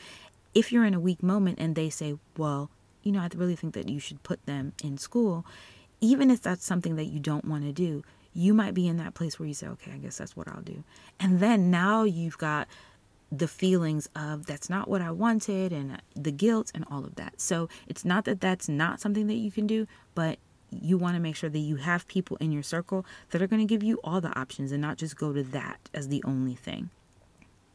if 0.54 0.72
you're 0.72 0.86
in 0.86 0.94
a 0.94 1.00
weak 1.00 1.24
moment 1.24 1.60
and 1.60 1.76
they 1.76 1.90
say, 1.90 2.16
Well, 2.38 2.70
you 3.04 3.12
know, 3.12 3.20
I 3.20 3.30
really 3.36 3.56
think 3.56 3.74
that 3.74 3.90
you 3.90 4.00
should 4.00 4.24
put 4.24 4.46
them 4.46 4.74
in 4.84 4.98
school, 4.98 5.46
even 6.00 6.30
if 6.30 6.42
that's 6.42 6.66
something 6.66 6.96
that 6.96 7.06
you 7.06 7.20
don't 7.20 7.46
want 7.46 7.64
to 7.64 7.72
do, 7.72 8.04
you 8.34 8.54
might 8.54 8.74
be 8.74 8.88
in 8.88 8.98
that 8.98 9.14
place 9.14 9.40
where 9.40 9.48
you 9.48 9.54
say, 9.54 9.68
Okay, 9.68 9.92
I 9.94 9.98
guess 9.98 10.18
that's 10.18 10.36
what 10.36 10.48
I'll 10.48 10.62
do. 10.62 10.84
And 11.20 11.40
then 11.40 11.72
now 11.72 12.04
you've 12.04 12.38
got 12.38 12.68
the 13.32 13.48
feelings 13.48 14.10
of 14.16 14.46
that's 14.46 14.70
not 14.70 14.90
what 14.90 15.02
I 15.02 15.12
wanted 15.12 15.72
and 15.72 16.02
the 16.16 16.32
guilt 16.32 16.72
and 16.76 16.84
all 16.92 17.06
of 17.06 17.16
that. 17.16 17.40
So 17.40 17.70
it's 17.88 18.04
not 18.04 18.26
that 18.26 18.42
that's 18.42 18.68
not 18.68 19.00
something 19.00 19.28
that 19.28 19.36
you 19.36 19.52
can 19.52 19.68
do, 19.68 19.88
but 20.16 20.38
you 20.72 20.98
want 20.98 21.16
to 21.16 21.22
make 21.22 21.36
sure 21.36 21.50
that 21.50 21.60
you 21.60 21.78
have 21.78 22.08
people 22.08 22.38
in 22.38 22.52
your 22.52 22.64
circle 22.64 23.06
that 23.32 23.42
are 23.42 23.48
going 23.48 23.66
to 23.66 23.72
give 23.72 23.84
you 23.84 24.00
all 24.04 24.22
the 24.22 24.38
options 24.40 24.72
and 24.72 24.82
not 24.82 24.98
just 24.98 25.18
go 25.18 25.34
to 25.34 25.44
that 25.44 25.90
as 25.94 26.08
the 26.08 26.24
only 26.26 26.56
thing. 26.56 26.90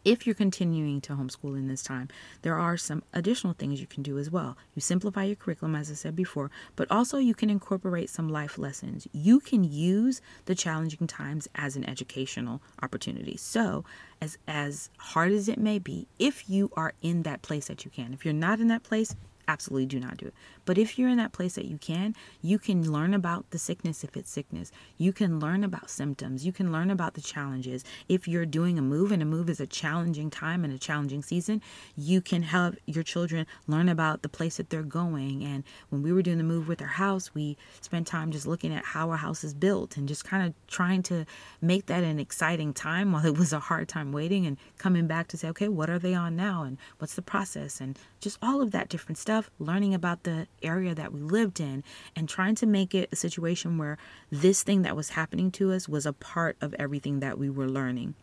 If 0.07 0.25
you're 0.25 0.37
continuing 0.37 1.01
to 1.01 1.15
homeschool 1.15 1.57
in 1.57 1.67
this 1.67 1.83
time, 1.83 2.09
there 2.43 2.57
are 2.57 2.77
some 2.77 3.03
additional 3.13 3.55
things 3.55 3.81
you 3.81 3.89
can 3.89 4.05
do 4.05 4.19
as 4.19 4.31
well. 4.31 4.57
You 4.77 4.81
simplify 4.81 5.25
your 5.25 5.35
curriculum, 5.35 5.75
as 5.75 5.91
I 5.91 5.95
said 5.95 6.15
before, 6.15 6.49
but 6.77 6.89
also 6.93 7.19
you 7.19 7.35
can 7.35 7.51
incorporate 7.51 8.09
some 8.09 8.29
life 8.29 8.57
lessons. 8.57 9.09
You 9.13 9.41
can 9.41 9.65
use 9.65 10.21
the 10.45 10.55
challenging 10.55 11.09
times 11.09 11.49
as 11.57 11.75
an 11.75 11.85
educational 11.91 12.63
opportunity. 12.81 13.37
So, 13.37 13.85
as 14.23 14.39
as 14.47 14.91
hard 14.97 15.33
as 15.33 15.49
it 15.49 15.59
may 15.59 15.81
be, 15.81 16.07
if 16.21 16.49
you 16.49 16.71
are 16.77 16.93
in 17.03 17.25
that 17.25 17.43
place 17.43 17.67
that 17.67 17.85
you 17.85 17.91
can, 17.91 18.15
if 18.15 18.25
you're 18.25 18.33
not 18.33 18.61
in 18.61 18.69
that 18.69 18.85
place, 18.85 19.17
absolutely 19.49 19.87
do 19.87 19.99
not 19.99 20.19
do 20.19 20.27
it. 20.27 20.35
But 20.67 20.77
if 20.77 20.99
you're 20.99 21.09
in 21.09 21.17
that 21.17 21.33
place 21.33 21.55
that 21.55 21.65
you 21.65 21.79
can, 21.79 22.15
you 22.43 22.59
can 22.59 22.93
learn 22.93 23.15
about 23.15 23.51
the 23.51 23.59
sickness 23.59 24.05
if 24.05 24.17
it's 24.17 24.31
sickness. 24.31 24.71
You 24.99 25.13
can 25.13 25.41
learn 25.41 25.65
about 25.65 25.89
symptoms. 25.89 26.45
You 26.45 26.53
can 26.53 26.73
learn 26.73 26.91
about 26.91 27.15
the 27.15 27.21
challenges. 27.21 27.85
If 28.09 28.29
you're 28.29 28.45
doing 28.45 28.79
a 28.79 28.83
move 28.83 29.13
and 29.13 29.23
a 29.23 29.25
move 29.25 29.49
is 29.49 29.61
a 29.61 29.67
challenging 29.67 30.29
time 30.29 30.65
and 30.65 30.75
a 30.75 30.79
challenging 30.79 31.23
season, 31.23 31.63
you 31.97 32.21
can 32.21 32.43
help 32.43 32.75
your 32.85 33.05
children 33.05 33.47
learn 33.67 33.89
about 33.89 34.23
the 34.23 34.29
place 34.29 34.57
that 34.57 34.69
they're 34.69 34.83
going. 34.83 35.45
And 35.45 35.63
when 35.89 36.03
we 36.03 36.13
were 36.13 36.23
doing 36.23 36.39
the 36.39 36.45
move 36.45 36.67
with 36.67 36.83
our 36.83 36.89
house, 36.89 37.33
we 37.33 37.57
spent 37.81 38.09
time 38.09 38.33
just 38.33 38.47
looking 38.47 38.75
at 38.75 38.85
how 38.85 39.11
our 39.11 39.17
house 39.17 39.45
is 39.45 39.55
built 39.55 39.97
and 39.97 40.09
just 40.09 40.25
kind 40.25 40.47
of 40.47 40.55
trying 40.67 41.03
to 41.05 41.25
make 41.63 41.87
that 41.87 42.03
an 42.03 42.19
exciting 42.19 42.75
time 42.75 43.13
while 43.17 43.25
it 43.25 43.39
was 43.39 43.53
a 43.53 43.61
hard 43.61 43.89
time 43.89 44.11
waiting 44.11 44.47
and 44.47 44.57
coming 44.79 45.07
back 45.07 45.29
to 45.29 45.37
say, 45.37 45.49
okay, 45.49 45.69
what 45.69 45.89
are 45.89 46.01
they 46.01 46.15
on 46.15 46.35
now 46.35 46.65
and 46.65 46.77
what's 46.99 47.15
the 47.15 47.23
process 47.23 47.81
and 47.81 47.97
just 48.21 48.39
all 48.43 48.61
of 48.61 48.73
that 48.73 48.89
different 48.89 49.17
stuff, 49.17 49.49
learning 49.61 49.95
about 49.95 50.25
the 50.25 50.49
area 50.63 50.95
that 50.95 51.13
we 51.13 51.21
lived 51.21 51.61
in 51.61 51.85
and 52.15 52.29
trying 52.29 52.55
to 52.57 52.67
make 52.67 52.95
it 52.95 53.09
a 53.13 53.17
situation 53.17 53.79
where 53.79 53.99
this 54.31 54.63
thing 54.63 54.83
that 54.83 54.97
was 54.97 55.11
happening 55.11 55.51
to 55.53 55.73
us 55.73 55.89
was 55.89 56.07
a 56.07 56.13
part 56.13 56.57
of 56.61 56.75
everything 56.79 57.21
that 57.21 57.39
we 57.39 57.51
were 57.51 57.69
learning. 57.69 58.15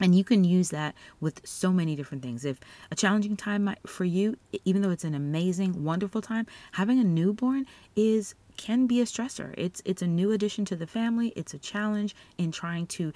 And 0.00 0.16
you 0.16 0.24
can 0.24 0.42
use 0.42 0.70
that 0.70 0.94
with 1.20 1.46
so 1.46 1.72
many 1.72 1.94
different 1.94 2.22
things. 2.22 2.44
If 2.44 2.58
a 2.90 2.96
challenging 2.96 3.36
time 3.36 3.72
for 3.86 4.04
you, 4.04 4.36
even 4.64 4.82
though 4.82 4.90
it's 4.90 5.04
an 5.04 5.14
amazing, 5.14 5.84
wonderful 5.84 6.20
time, 6.20 6.46
having 6.72 6.98
a 6.98 7.04
newborn 7.04 7.66
is 7.94 8.34
can 8.56 8.86
be 8.86 9.00
a 9.00 9.04
stressor. 9.04 9.54
It's 9.56 9.80
it's 9.84 10.02
a 10.02 10.06
new 10.06 10.32
addition 10.32 10.64
to 10.66 10.76
the 10.76 10.86
family. 10.86 11.32
It's 11.36 11.54
a 11.54 11.58
challenge 11.58 12.16
in 12.36 12.52
trying 12.52 12.86
to 12.88 13.12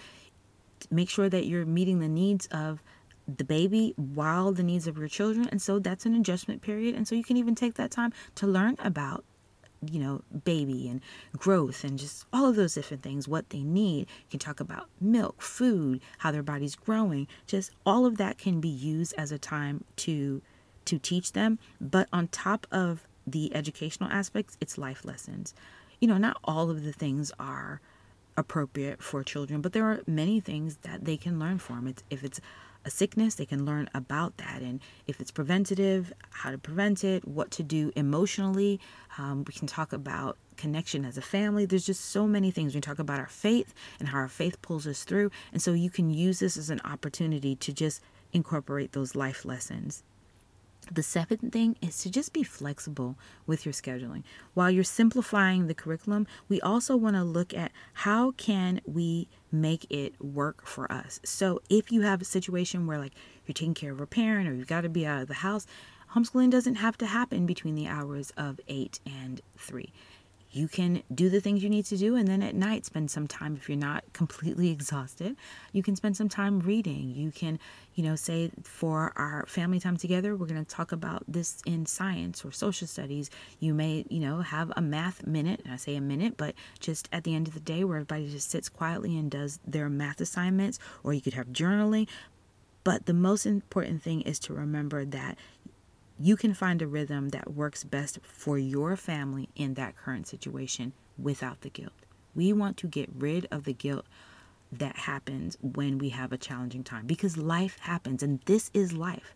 make 0.90 1.11
sure 1.11 1.28
that 1.28 1.46
you're 1.46 1.66
meeting 1.66 1.98
the 1.98 2.09
needs 2.09 2.46
of 2.46 2.82
the 3.28 3.44
baby 3.44 3.92
while 3.96 4.52
the 4.52 4.62
needs 4.62 4.86
of 4.86 4.96
your 4.98 5.08
children. 5.08 5.48
And 5.50 5.60
so 5.60 5.78
that's 5.78 6.06
an 6.06 6.14
adjustment 6.14 6.62
period. 6.62 6.94
And 6.94 7.06
so 7.06 7.14
you 7.14 7.24
can 7.24 7.36
even 7.36 7.54
take 7.54 7.74
that 7.74 7.90
time 7.90 8.12
to 8.36 8.46
learn 8.46 8.76
about 8.78 9.24
you 9.82 10.00
know, 10.00 10.22
baby 10.44 10.88
and 10.88 11.00
growth 11.36 11.84
and 11.84 11.98
just 11.98 12.24
all 12.32 12.46
of 12.46 12.56
those 12.56 12.74
different 12.74 13.02
things, 13.02 13.28
what 13.28 13.50
they 13.50 13.62
need. 13.62 14.00
You 14.00 14.30
can 14.30 14.38
talk 14.38 14.60
about 14.60 14.88
milk, 15.00 15.42
food, 15.42 16.00
how 16.18 16.30
their 16.30 16.42
body's 16.42 16.74
growing. 16.74 17.26
Just 17.46 17.70
all 17.84 18.06
of 18.06 18.16
that 18.16 18.38
can 18.38 18.60
be 18.60 18.68
used 18.68 19.14
as 19.18 19.32
a 19.32 19.38
time 19.38 19.84
to 19.96 20.42
to 20.86 20.98
teach 20.98 21.32
them. 21.32 21.58
But 21.80 22.08
on 22.12 22.28
top 22.28 22.66
of 22.70 23.06
the 23.26 23.54
educational 23.54 24.10
aspects, 24.10 24.56
it's 24.60 24.78
life 24.78 25.04
lessons. 25.04 25.52
You 26.00 26.08
know, 26.08 26.16
not 26.16 26.38
all 26.44 26.70
of 26.70 26.84
the 26.84 26.92
things 26.92 27.32
are 27.40 27.80
appropriate 28.36 29.02
for 29.02 29.24
children, 29.24 29.60
but 29.60 29.72
there 29.72 29.84
are 29.84 30.02
many 30.06 30.40
things 30.40 30.78
that 30.82 31.04
they 31.04 31.16
can 31.16 31.38
learn 31.38 31.58
from. 31.58 31.86
It's 31.88 32.04
if 32.08 32.22
it's 32.22 32.40
a 32.87 32.90
sickness, 32.90 33.35
they 33.35 33.44
can 33.44 33.66
learn 33.66 33.90
about 33.92 34.37
that. 34.38 34.62
And 34.62 34.81
if 35.07 35.20
it's 35.20 35.33
preventative, 35.33 36.12
how 36.31 36.53
to 36.53 36.59
prevent 36.59 37.03
it, 37.05 37.27
what 37.27 37.51
to 37.53 37.62
do 37.62 37.92
emotionally. 37.96 38.81
Um, 39.18 39.44
we 39.46 39.53
can 39.53 39.66
talk 39.66 39.92
about 39.92 40.38
connection 40.57 41.05
as 41.05 41.18
a 41.18 41.22
family. 41.22 41.66
There's 41.66 41.85
just 41.85 42.07
so 42.07 42.27
many 42.27 42.51
things. 42.51 42.75
We 42.75 42.81
talk 42.81 43.01
about 43.01 43.18
our 43.18 43.29
faith 43.29 43.75
and 43.99 44.09
how 44.09 44.18
our 44.18 44.29
faith 44.29 44.62
pulls 44.62 44.87
us 44.87 45.05
through. 45.05 45.31
And 45.53 45.61
so 45.61 45.72
you 45.72 45.90
can 45.90 46.11
use 46.11 46.38
this 46.38 46.57
as 46.57 46.70
an 46.70 46.81
opportunity 46.85 47.57
to 47.57 47.72
just 47.72 48.01
incorporate 48.33 48.92
those 48.92 49.16
life 49.16 49.44
lessons 49.44 50.05
the 50.92 51.03
seventh 51.03 51.53
thing 51.53 51.77
is 51.81 51.99
to 51.99 52.11
just 52.11 52.33
be 52.33 52.42
flexible 52.42 53.16
with 53.46 53.66
your 53.66 53.72
scheduling. 53.72 54.22
While 54.55 54.70
you're 54.70 54.85
simplifying 54.85 55.66
the 55.66 55.75
curriculum, 55.75 56.27
we 56.49 56.61
also 56.61 56.96
want 56.96 57.16
to 57.16 57.25
look 57.25 57.53
at 57.55 57.72
how 57.94 58.33
can 58.33 58.81
we 58.87 59.29
make 59.50 59.87
it 59.90 60.14
work 60.22 60.66
for 60.66 60.90
us. 60.90 61.20
So 61.24 61.61
if 61.68 61.92
you 61.92 62.02
have 62.02 62.20
a 62.20 62.24
situation 62.24 62.87
where 62.87 62.98
like 62.98 63.12
you're 63.46 63.54
taking 63.54 63.74
care 63.74 63.92
of 63.92 64.00
a 64.00 64.06
parent 64.06 64.48
or 64.48 64.54
you've 64.54 64.66
got 64.66 64.82
to 64.82 64.88
be 64.88 65.06
out 65.06 65.22
of 65.22 65.28
the 65.28 65.35
house, 65.35 65.66
homeschooling 66.14 66.50
doesn't 66.50 66.76
have 66.76 66.98
to 66.98 67.06
happen 67.06 67.46
between 67.46 67.74
the 67.74 67.87
hours 67.87 68.32
of 68.37 68.61
8 68.68 69.00
and 69.06 69.40
3 69.56 69.92
you 70.56 70.68
can 70.68 71.02
do 71.14 71.28
the 71.28 71.40
things 71.40 71.62
you 71.62 71.68
need 71.68 71.84
to 71.84 71.96
do 71.96 72.16
and 72.16 72.26
then 72.26 72.42
at 72.42 72.54
night 72.54 72.86
spend 72.86 73.10
some 73.10 73.26
time. 73.26 73.56
If 73.56 73.68
you're 73.68 73.76
not 73.76 74.04
completely 74.12 74.70
exhausted 74.70 75.36
you 75.72 75.82
can 75.82 75.96
spend 75.96 76.16
some 76.16 76.28
time 76.28 76.60
reading. 76.60 77.14
You 77.14 77.30
can 77.30 77.58
you 77.94 78.02
know 78.04 78.16
say 78.16 78.50
for 78.62 79.12
our 79.16 79.44
family 79.46 79.80
time 79.80 79.96
together 79.96 80.34
we're 80.34 80.46
going 80.46 80.64
to 80.64 80.74
talk 80.74 80.92
about 80.92 81.24
this 81.28 81.62
in 81.66 81.86
science 81.86 82.44
or 82.44 82.52
social 82.52 82.86
studies. 82.86 83.30
You 83.60 83.74
may 83.74 84.04
you 84.08 84.20
know 84.20 84.40
have 84.40 84.72
a 84.76 84.80
math 84.80 85.26
minute 85.26 85.60
and 85.64 85.72
i 85.72 85.76
say 85.76 85.96
a 85.96 86.00
minute 86.00 86.36
but 86.36 86.54
just 86.80 87.08
at 87.12 87.24
the 87.24 87.34
end 87.34 87.48
of 87.48 87.54
the 87.54 87.60
day 87.60 87.84
where 87.84 87.98
everybody 87.98 88.30
just 88.30 88.50
sits 88.50 88.68
quietly 88.68 89.16
and 89.18 89.30
does 89.30 89.60
their 89.66 89.88
math 89.88 90.20
assignments 90.20 90.78
or 91.02 91.12
you 91.12 91.20
could 91.20 91.34
have 91.34 91.48
journaling. 91.48 92.08
But 92.84 93.06
the 93.06 93.14
most 93.14 93.46
important 93.46 94.02
thing 94.02 94.20
is 94.20 94.38
to 94.40 94.54
remember 94.54 95.04
that 95.04 95.36
you 96.18 96.37
can 96.37 96.55
find 96.55 96.81
a 96.81 96.87
rhythm 96.87 97.29
that 97.31 97.52
works 97.52 97.85
best 97.85 98.18
for 98.22 98.59
your 98.59 98.96
family 98.96 99.48
in 99.55 99.74
that 99.74 99.96
current 99.96 100.26
situation 100.26 100.92
without 101.18 101.61
the 101.61 101.70
guilt. 101.70 101.92
We 102.35 102.52
want 102.52 102.76
to 102.79 102.87
get 102.87 103.11
rid 103.14 103.46
of 103.50 103.64
the 103.64 103.74
guilt 103.74 104.07
that 104.72 104.96
happens 104.96 105.57
when 105.61 105.98
we 105.98 106.11
have 106.11 106.33
a 106.33 106.38
challenging 106.38 106.85
time 106.85 107.07
because 107.07 107.37
life 107.37 107.79
happens 107.81 108.22
and 108.22 108.40
this 108.46 108.70
is 108.72 108.92
life. 108.92 109.35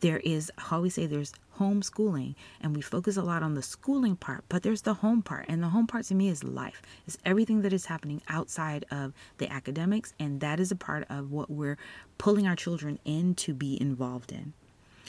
There 0.00 0.18
is, 0.18 0.50
how 0.56 0.80
we 0.80 0.90
say, 0.90 1.06
there's 1.06 1.34
homeschooling 1.58 2.34
and 2.60 2.74
we 2.74 2.80
focus 2.80 3.16
a 3.16 3.22
lot 3.22 3.42
on 3.42 3.54
the 3.54 3.62
schooling 3.62 4.16
part, 4.16 4.44
but 4.48 4.62
there's 4.62 4.82
the 4.82 4.94
home 4.94 5.22
part. 5.22 5.44
And 5.46 5.62
the 5.62 5.68
home 5.68 5.86
part 5.86 6.06
to 6.06 6.14
me 6.14 6.28
is 6.28 6.42
life, 6.42 6.82
it's 7.06 7.18
everything 7.24 7.60
that 7.62 7.72
is 7.72 7.86
happening 7.86 8.22
outside 8.28 8.84
of 8.90 9.12
the 9.38 9.52
academics. 9.52 10.14
And 10.18 10.40
that 10.40 10.58
is 10.58 10.72
a 10.72 10.76
part 10.76 11.06
of 11.10 11.30
what 11.30 11.50
we're 11.50 11.78
pulling 12.18 12.46
our 12.46 12.56
children 12.56 12.98
in 13.04 13.34
to 13.36 13.54
be 13.54 13.80
involved 13.80 14.32
in. 14.32 14.54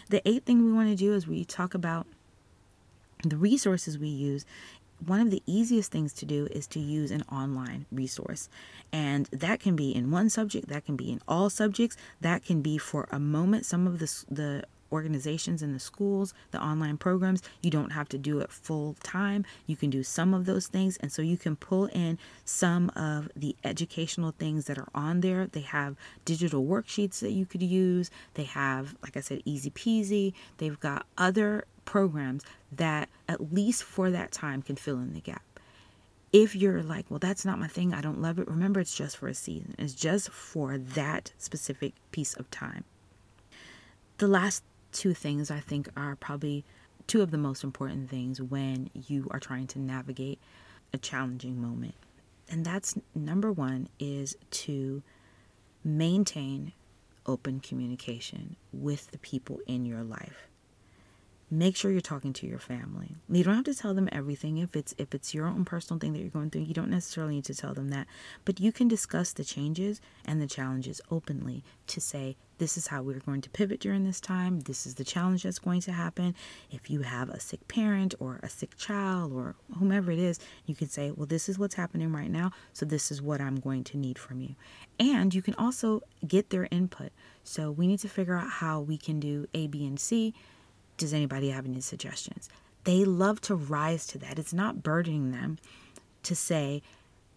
The 0.09 0.27
eighth 0.27 0.45
thing 0.45 0.65
we 0.65 0.71
want 0.71 0.89
to 0.89 0.95
do 0.95 1.13
is 1.13 1.27
we 1.27 1.45
talk 1.45 1.73
about 1.73 2.07
the 3.23 3.37
resources 3.37 3.97
we 3.97 4.07
use 4.07 4.45
one 5.05 5.19
of 5.19 5.31
the 5.31 5.41
easiest 5.45 5.91
things 5.91 6.13
to 6.13 6.25
do 6.25 6.47
is 6.51 6.67
to 6.67 6.79
use 6.79 7.11
an 7.11 7.23
online 7.31 7.85
resource. 7.91 8.49
And 8.91 9.25
that 9.31 9.59
can 9.59 9.75
be 9.75 9.93
in 9.93 10.11
one 10.11 10.29
subject, 10.29 10.67
that 10.69 10.85
can 10.85 10.95
be 10.95 11.11
in 11.11 11.21
all 11.27 11.49
subjects, 11.49 11.97
that 12.21 12.45
can 12.45 12.61
be 12.61 12.77
for 12.77 13.07
a 13.11 13.19
moment. 13.19 13.65
Some 13.65 13.87
of 13.87 13.99
the, 13.99 14.25
the 14.29 14.63
organizations 14.91 15.61
in 15.61 15.73
the 15.73 15.79
schools, 15.79 16.33
the 16.51 16.61
online 16.61 16.97
programs, 16.97 17.41
you 17.61 17.71
don't 17.71 17.91
have 17.91 18.09
to 18.09 18.17
do 18.17 18.39
it 18.39 18.51
full 18.51 18.95
time. 19.03 19.45
You 19.65 19.75
can 19.75 19.89
do 19.89 20.03
some 20.03 20.33
of 20.33 20.45
those 20.45 20.67
things. 20.67 20.97
And 20.97 21.11
so 21.11 21.21
you 21.21 21.37
can 21.37 21.55
pull 21.55 21.85
in 21.87 22.17
some 22.45 22.89
of 22.95 23.29
the 23.35 23.55
educational 23.63 24.31
things 24.37 24.65
that 24.65 24.77
are 24.77 24.89
on 24.93 25.21
there. 25.21 25.47
They 25.47 25.61
have 25.61 25.95
digital 26.25 26.65
worksheets 26.65 27.19
that 27.19 27.31
you 27.31 27.45
could 27.45 27.63
use. 27.63 28.11
They 28.33 28.43
have, 28.43 28.95
like 29.01 29.17
I 29.17 29.21
said, 29.21 29.41
easy 29.45 29.69
peasy. 29.69 30.33
They've 30.57 30.79
got 30.79 31.05
other 31.17 31.65
programs 31.85 32.43
that, 32.71 33.09
at 33.27 33.53
least 33.53 33.83
for 33.83 34.11
that 34.11 34.31
time, 34.31 34.61
can 34.61 34.75
fill 34.75 34.97
in 34.97 35.13
the 35.13 35.19
gap. 35.19 35.43
If 36.31 36.55
you're 36.55 36.81
like, 36.81 37.07
well, 37.09 37.19
that's 37.19 37.43
not 37.43 37.59
my 37.59 37.67
thing, 37.67 37.93
I 37.93 37.99
don't 37.99 38.21
love 38.21 38.39
it, 38.39 38.47
remember 38.47 38.79
it's 38.79 38.95
just 38.95 39.17
for 39.17 39.27
a 39.27 39.33
season, 39.33 39.75
it's 39.77 39.93
just 39.93 40.29
for 40.29 40.77
that 40.77 41.33
specific 41.37 41.93
piece 42.13 42.33
of 42.35 42.49
time. 42.49 42.85
The 44.17 44.29
last 44.29 44.63
two 44.91 45.13
things 45.13 45.49
I 45.49 45.59
think 45.59 45.89
are 45.95 46.15
probably 46.15 46.65
two 47.07 47.21
of 47.21 47.31
the 47.31 47.37
most 47.37 47.63
important 47.63 48.09
things 48.09 48.41
when 48.41 48.89
you 48.93 49.27
are 49.31 49.39
trying 49.39 49.67
to 49.67 49.79
navigate 49.79 50.39
a 50.93 50.97
challenging 50.97 51.61
moment. 51.61 51.95
And 52.49 52.65
that's 52.65 52.95
number 53.15 53.51
one 53.51 53.87
is 53.99 54.35
to 54.51 55.01
maintain 55.83 56.73
open 57.25 57.59
communication 57.59 58.55
with 58.73 59.09
the 59.11 59.17
people 59.19 59.59
in 59.67 59.85
your 59.85 60.03
life 60.03 60.50
make 61.51 61.75
sure 61.75 61.91
you're 61.91 61.99
talking 61.99 62.31
to 62.31 62.47
your 62.47 62.57
family. 62.57 63.17
You 63.29 63.43
don't 63.43 63.55
have 63.55 63.65
to 63.65 63.75
tell 63.75 63.93
them 63.93 64.07
everything. 64.11 64.57
If 64.57 64.73
it's 64.75 64.95
if 64.97 65.13
it's 65.13 65.33
your 65.33 65.47
own 65.47 65.65
personal 65.65 65.99
thing 65.99 66.13
that 66.13 66.19
you're 66.19 66.29
going 66.29 66.49
through 66.49 66.61
you 66.61 66.73
don't 66.73 66.89
necessarily 66.89 67.35
need 67.35 67.45
to 67.45 67.53
tell 67.55 67.73
them 67.73 67.89
that. 67.89 68.07
But 68.45 68.61
you 68.61 68.71
can 68.71 68.87
discuss 68.87 69.33
the 69.33 69.43
changes 69.43 69.99
and 70.25 70.41
the 70.41 70.47
challenges 70.47 71.01
openly 71.11 71.63
to 71.87 71.99
say 71.99 72.37
this 72.57 72.77
is 72.77 72.87
how 72.87 73.01
we're 73.01 73.19
going 73.19 73.41
to 73.41 73.49
pivot 73.49 73.79
during 73.79 74.05
this 74.05 74.21
time. 74.21 74.61
This 74.61 74.85
is 74.85 74.95
the 74.95 75.03
challenge 75.03 75.43
that's 75.43 75.59
going 75.59 75.81
to 75.81 75.91
happen. 75.91 76.35
If 76.69 76.89
you 76.89 77.01
have 77.01 77.29
a 77.29 77.39
sick 77.39 77.67
parent 77.67 78.15
or 78.19 78.39
a 78.43 78.49
sick 78.49 78.77
child 78.77 79.33
or 79.33 79.55
whomever 79.77 80.11
it 80.11 80.19
is 80.19 80.39
you 80.65 80.75
can 80.75 80.87
say 80.87 81.11
well 81.11 81.25
this 81.25 81.49
is 81.49 81.59
what's 81.59 81.75
happening 81.75 82.13
right 82.13 82.31
now 82.31 82.51
so 82.71 82.85
this 82.85 83.11
is 83.11 83.21
what 83.21 83.41
i'm 83.41 83.55
going 83.59 83.83
to 83.85 83.97
need 83.97 84.17
from 84.17 84.39
you. 84.39 84.55
And 84.99 85.33
you 85.33 85.41
can 85.41 85.55
also 85.55 86.01
get 86.25 86.49
their 86.49 86.69
input. 86.71 87.11
So 87.43 87.71
we 87.71 87.87
need 87.87 87.99
to 87.99 88.09
figure 88.09 88.37
out 88.37 88.49
how 88.49 88.79
we 88.79 88.97
can 88.97 89.19
do 89.19 89.47
a 89.53 89.67
b 89.67 89.85
and 89.85 89.99
c 89.99 90.33
does 91.01 91.13
anybody 91.13 91.49
have 91.49 91.65
any 91.65 91.81
suggestions? 91.81 92.47
They 92.85 93.03
love 93.03 93.41
to 93.41 93.55
rise 93.55 94.07
to 94.07 94.17
that. 94.19 94.39
It's 94.39 94.53
not 94.53 94.81
burdening 94.81 95.31
them 95.31 95.57
to 96.23 96.35
say, 96.35 96.81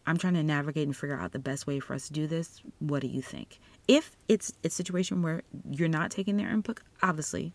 I'm 0.06 0.18
trying 0.18 0.34
to 0.34 0.42
navigate 0.42 0.86
and 0.86 0.96
figure 0.96 1.18
out 1.18 1.32
the 1.32 1.38
best 1.38 1.66
way 1.66 1.80
for 1.80 1.94
us 1.94 2.06
to 2.08 2.12
do 2.12 2.26
this. 2.26 2.60
What 2.78 3.00
do 3.00 3.08
you 3.08 3.22
think? 3.22 3.58
If 3.88 4.16
it's 4.28 4.52
a 4.62 4.70
situation 4.70 5.22
where 5.22 5.42
you're 5.70 5.88
not 5.88 6.10
taking 6.10 6.36
their 6.36 6.50
input, 6.50 6.80
obviously, 7.02 7.54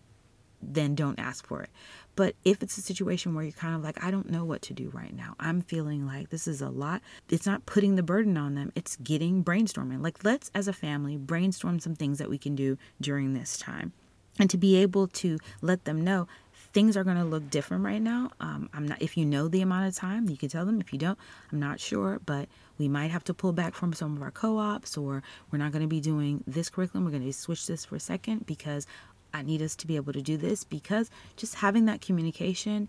then 0.61 0.95
don't 0.95 1.19
ask 1.19 1.47
for 1.47 1.61
it. 1.61 1.69
But 2.15 2.35
if 2.43 2.61
it's 2.61 2.77
a 2.77 2.81
situation 2.81 3.33
where 3.33 3.43
you're 3.43 3.53
kind 3.53 3.75
of 3.75 3.83
like, 3.83 4.03
I 4.03 4.11
don't 4.11 4.29
know 4.29 4.43
what 4.43 4.61
to 4.63 4.73
do 4.73 4.89
right 4.89 5.15
now, 5.15 5.35
I'm 5.39 5.61
feeling 5.61 6.05
like 6.05 6.29
this 6.29 6.47
is 6.47 6.61
a 6.61 6.69
lot, 6.69 7.01
it's 7.29 7.45
not 7.45 7.65
putting 7.65 7.95
the 7.95 8.03
burden 8.03 8.35
on 8.35 8.55
them, 8.55 8.71
it's 8.75 8.97
getting 8.97 9.43
brainstorming. 9.43 10.03
Like, 10.03 10.23
let's 10.23 10.51
as 10.53 10.67
a 10.67 10.73
family 10.73 11.17
brainstorm 11.17 11.79
some 11.79 11.95
things 11.95 12.17
that 12.17 12.29
we 12.29 12.37
can 12.37 12.55
do 12.55 12.77
during 12.99 13.33
this 13.33 13.57
time 13.57 13.93
and 14.39 14.49
to 14.49 14.57
be 14.57 14.77
able 14.77 15.07
to 15.07 15.37
let 15.61 15.85
them 15.85 16.01
know 16.01 16.27
things 16.73 16.95
are 16.95 17.03
going 17.03 17.17
to 17.17 17.23
look 17.23 17.49
different 17.49 17.83
right 17.83 18.01
now. 18.01 18.31
Um, 18.39 18.69
I'm 18.73 18.87
not. 18.87 19.01
If 19.01 19.17
you 19.17 19.25
know 19.25 19.47
the 19.47 19.61
amount 19.61 19.87
of 19.87 19.95
time, 19.95 20.29
you 20.29 20.37
can 20.37 20.49
tell 20.49 20.65
them. 20.65 20.79
If 20.79 20.93
you 20.93 20.99
don't, 20.99 21.17
I'm 21.51 21.59
not 21.59 21.79
sure, 21.79 22.19
but 22.25 22.47
we 22.77 22.87
might 22.87 23.11
have 23.11 23.23
to 23.25 23.33
pull 23.33 23.53
back 23.53 23.73
from 23.73 23.93
some 23.93 24.15
of 24.15 24.21
our 24.21 24.31
co-ops, 24.31 24.97
or 24.97 25.23
we're 25.51 25.59
not 25.59 25.71
going 25.71 25.81
to 25.81 25.87
be 25.87 25.99
doing 25.99 26.43
this 26.47 26.69
curriculum. 26.69 27.05
We're 27.05 27.11
going 27.11 27.25
to 27.25 27.33
switch 27.33 27.67
this 27.67 27.85
for 27.85 27.95
a 27.95 27.99
second 27.99 28.45
because 28.45 28.87
I 29.33 29.41
need 29.41 29.61
us 29.61 29.75
to 29.77 29.87
be 29.87 29.95
able 29.95 30.13
to 30.13 30.21
do 30.21 30.37
this. 30.37 30.63
Because 30.63 31.09
just 31.35 31.55
having 31.55 31.85
that 31.85 32.01
communication 32.01 32.87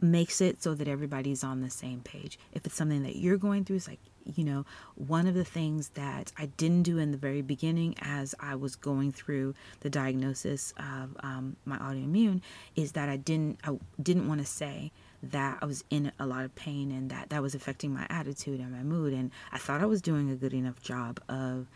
makes 0.00 0.40
it 0.40 0.62
so 0.62 0.74
that 0.74 0.88
everybody's 0.88 1.44
on 1.44 1.60
the 1.60 1.70
same 1.70 2.00
page. 2.00 2.38
If 2.52 2.66
it's 2.66 2.74
something 2.74 3.02
that 3.02 3.16
you're 3.16 3.36
going 3.36 3.64
through, 3.64 3.76
it's 3.76 3.88
like 3.88 4.00
you 4.36 4.44
know, 4.44 4.64
one 4.94 5.26
of 5.26 5.34
the 5.34 5.44
things 5.44 5.90
that 5.90 6.32
I 6.38 6.46
didn't 6.46 6.82
do 6.82 6.98
in 6.98 7.10
the 7.10 7.16
very 7.16 7.42
beginning 7.42 7.94
as 8.00 8.34
I 8.38 8.54
was 8.54 8.76
going 8.76 9.12
through 9.12 9.54
the 9.80 9.90
diagnosis 9.90 10.72
of 10.76 11.16
um, 11.20 11.56
my 11.64 11.78
autoimmune 11.78 12.42
is 12.76 12.92
that 12.92 13.08
I 13.08 13.16
didn't 13.16 13.58
I 13.64 13.78
didn't 14.00 14.28
want 14.28 14.40
to 14.40 14.46
say 14.46 14.92
that 15.22 15.58
I 15.60 15.66
was 15.66 15.84
in 15.90 16.12
a 16.18 16.26
lot 16.26 16.44
of 16.44 16.54
pain 16.54 16.90
and 16.90 17.10
that 17.10 17.30
that 17.30 17.42
was 17.42 17.54
affecting 17.54 17.92
my 17.92 18.06
attitude 18.08 18.60
and 18.60 18.72
my 18.72 18.82
mood 18.82 19.12
and 19.12 19.30
I 19.52 19.58
thought 19.58 19.80
I 19.80 19.86
was 19.86 20.00
doing 20.00 20.30
a 20.30 20.36
good 20.36 20.54
enough 20.54 20.82
job 20.82 21.20
of 21.28 21.66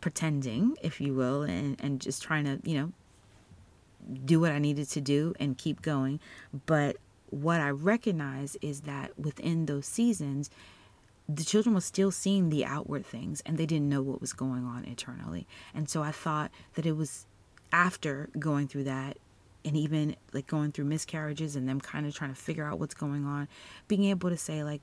pretending, 0.00 0.76
if 0.82 1.00
you 1.00 1.14
will, 1.14 1.42
and, 1.42 1.80
and 1.80 2.00
just 2.00 2.22
trying 2.22 2.44
to, 2.44 2.58
you 2.68 2.76
know, 2.78 2.92
do 4.24 4.40
what 4.40 4.50
I 4.50 4.58
needed 4.58 4.88
to 4.90 5.00
do 5.00 5.32
and 5.40 5.56
keep 5.56 5.80
going. 5.80 6.20
But 6.66 6.96
what 7.32 7.60
I 7.60 7.70
recognize 7.70 8.56
is 8.60 8.82
that 8.82 9.18
within 9.18 9.64
those 9.64 9.86
seasons, 9.86 10.50
the 11.26 11.44
children 11.44 11.74
were 11.74 11.80
still 11.80 12.10
seeing 12.10 12.50
the 12.50 12.64
outward 12.64 13.06
things 13.06 13.42
and 13.46 13.56
they 13.56 13.64
didn't 13.64 13.88
know 13.88 14.02
what 14.02 14.20
was 14.20 14.34
going 14.34 14.66
on 14.66 14.84
internally. 14.84 15.46
And 15.74 15.88
so 15.88 16.02
I 16.02 16.12
thought 16.12 16.50
that 16.74 16.84
it 16.84 16.92
was 16.92 17.26
after 17.72 18.28
going 18.38 18.68
through 18.68 18.84
that 18.84 19.16
and 19.64 19.76
even 19.76 20.14
like 20.34 20.46
going 20.46 20.72
through 20.72 20.84
miscarriages 20.84 21.56
and 21.56 21.66
them 21.66 21.80
kind 21.80 22.04
of 22.04 22.14
trying 22.14 22.34
to 22.34 22.38
figure 22.38 22.66
out 22.66 22.78
what's 22.78 22.94
going 22.94 23.24
on, 23.24 23.48
being 23.88 24.04
able 24.04 24.28
to 24.28 24.36
say, 24.36 24.62
like, 24.62 24.82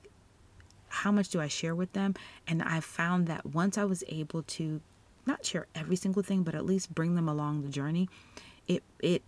how 0.88 1.12
much 1.12 1.30
do 1.30 1.40
I 1.40 1.48
share 1.48 1.76
with 1.76 1.94
them? 1.94 2.16
And 2.48 2.64
I 2.64 2.80
found 2.80 3.28
that 3.28 3.46
once 3.46 3.78
I 3.78 3.84
was 3.84 4.04
able 4.08 4.42
to 4.42 4.82
not 5.28 5.46
share 5.46 5.68
every 5.76 5.98
single 5.98 6.24
thing, 6.24 6.42
but 6.42 6.56
at 6.56 6.66
least 6.66 6.96
bring 6.96 7.14
them 7.14 7.30
along 7.30 7.62
the 7.62 7.70
journey, 7.70 8.10
it, 8.68 8.82
it, 9.02 9.22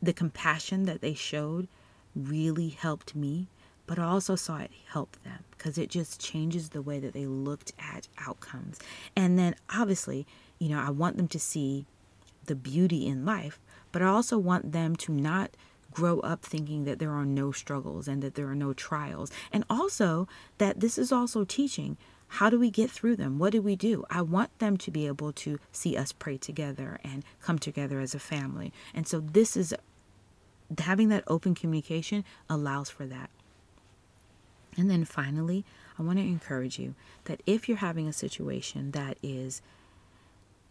the 0.00 0.12
compassion 0.12 0.84
that 0.84 1.00
they 1.00 1.14
showed 1.14 1.66
really 2.14 2.68
helped 2.68 3.14
me 3.14 3.48
but 3.86 3.98
I 3.98 4.04
also 4.04 4.36
saw 4.36 4.58
it 4.58 4.70
help 4.88 5.16
them 5.24 5.44
because 5.50 5.76
it 5.76 5.90
just 5.90 6.20
changes 6.20 6.70
the 6.70 6.82
way 6.82 6.98
that 7.00 7.12
they 7.12 7.26
looked 7.26 7.72
at 7.78 8.08
outcomes. 8.18 8.78
And 9.16 9.38
then 9.38 9.54
obviously, 9.74 10.26
you 10.58 10.68
know, 10.68 10.80
I 10.80 10.90
want 10.90 11.16
them 11.16 11.28
to 11.28 11.38
see 11.38 11.86
the 12.46 12.54
beauty 12.54 13.06
in 13.06 13.24
life, 13.24 13.60
but 13.90 14.02
I 14.02 14.06
also 14.06 14.38
want 14.38 14.72
them 14.72 14.96
to 14.96 15.12
not 15.12 15.50
grow 15.90 16.20
up 16.20 16.42
thinking 16.42 16.84
that 16.84 17.00
there 17.00 17.12
are 17.12 17.26
no 17.26 17.52
struggles 17.52 18.08
and 18.08 18.22
that 18.22 18.34
there 18.34 18.48
are 18.48 18.54
no 18.54 18.72
trials. 18.72 19.30
And 19.52 19.64
also 19.68 20.26
that 20.58 20.80
this 20.80 20.96
is 20.96 21.12
also 21.12 21.44
teaching 21.44 21.98
how 22.36 22.48
do 22.48 22.58
we 22.58 22.70
get 22.70 22.90
through 22.90 23.16
them? 23.16 23.38
What 23.38 23.52
do 23.52 23.60
we 23.60 23.76
do? 23.76 24.06
I 24.08 24.22
want 24.22 24.58
them 24.58 24.78
to 24.78 24.90
be 24.90 25.06
able 25.06 25.32
to 25.32 25.58
see 25.70 25.98
us 25.98 26.12
pray 26.12 26.38
together 26.38 26.98
and 27.04 27.24
come 27.42 27.58
together 27.58 28.00
as 28.00 28.14
a 28.14 28.18
family. 28.18 28.72
And 28.94 29.06
so 29.06 29.20
this 29.20 29.54
is 29.54 29.74
having 30.80 31.08
that 31.08 31.24
open 31.26 31.54
communication 31.54 32.24
allows 32.48 32.90
for 32.90 33.06
that. 33.06 33.30
And 34.76 34.90
then 34.90 35.04
finally, 35.04 35.64
I 35.98 36.02
want 36.02 36.18
to 36.18 36.24
encourage 36.24 36.78
you 36.78 36.94
that 37.24 37.42
if 37.46 37.68
you're 37.68 37.78
having 37.78 38.08
a 38.08 38.12
situation 38.12 38.92
that 38.92 39.18
is 39.22 39.60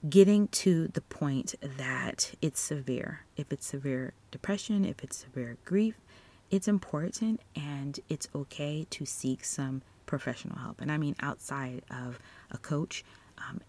getting 0.09 0.47
to 0.47 0.87
the 0.87 1.01
point 1.01 1.53
that 1.61 2.33
it's 2.41 2.59
severe, 2.59 3.25
if 3.37 3.51
it's 3.51 3.67
severe 3.67 4.13
depression, 4.31 4.83
if 4.83 5.03
it's 5.03 5.17
severe 5.17 5.57
grief, 5.63 5.95
it's 6.49 6.67
important 6.67 7.39
and 7.55 7.99
it's 8.09 8.27
okay 8.33 8.87
to 8.89 9.05
seek 9.05 9.45
some 9.45 9.83
professional 10.05 10.57
help. 10.57 10.81
And 10.81 10.91
I 10.91 10.97
mean 10.97 11.15
outside 11.21 11.83
of 11.91 12.19
a 12.49 12.57
coach, 12.57 13.05
um, 13.37 13.61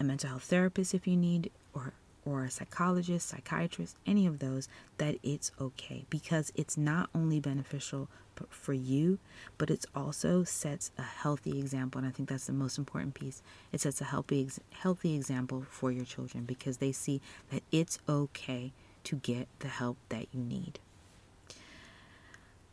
a 0.00 0.04
mental 0.04 0.30
health 0.30 0.44
therapist 0.44 0.94
if 0.94 1.06
you 1.06 1.16
need, 1.16 1.50
or 1.72 1.94
or 2.28 2.44
a 2.44 2.50
psychologist, 2.50 3.28
psychiatrist, 3.28 3.96
any 4.06 4.26
of 4.26 4.38
those, 4.38 4.68
that 4.98 5.16
it's 5.22 5.50
okay 5.60 6.04
because 6.10 6.52
it's 6.54 6.76
not 6.76 7.08
only 7.14 7.40
beneficial 7.40 8.08
for 8.50 8.72
you, 8.72 9.18
but 9.56 9.70
it 9.70 9.84
also 9.94 10.44
sets 10.44 10.90
a 10.98 11.02
healthy 11.02 11.58
example. 11.58 11.98
And 11.98 12.06
I 12.06 12.12
think 12.12 12.28
that's 12.28 12.46
the 12.46 12.52
most 12.52 12.78
important 12.78 13.14
piece. 13.14 13.42
It 13.72 13.80
sets 13.80 14.00
a 14.00 14.04
healthy, 14.04 14.48
healthy 14.70 15.14
example 15.14 15.66
for 15.68 15.90
your 15.90 16.04
children 16.04 16.44
because 16.44 16.76
they 16.76 16.92
see 16.92 17.20
that 17.50 17.62
it's 17.72 17.98
okay 18.08 18.72
to 19.04 19.16
get 19.16 19.48
the 19.60 19.68
help 19.68 19.96
that 20.10 20.26
you 20.32 20.42
need. 20.42 20.78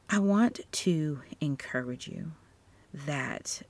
I 0.10 0.20
want 0.20 0.60
to 0.72 1.22
encourage 1.42 2.08
you 2.08 2.34
that 2.94 3.64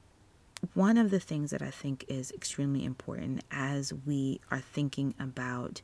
one 0.74 0.98
of 0.98 1.12
the 1.12 1.20
things 1.20 1.52
that 1.52 1.62
I 1.62 1.70
think 1.70 2.06
is 2.08 2.32
extremely 2.32 2.86
important 2.86 3.44
as 3.52 3.94
we 4.06 4.40
are 4.52 4.60
thinking 4.60 5.14
about 5.20 5.82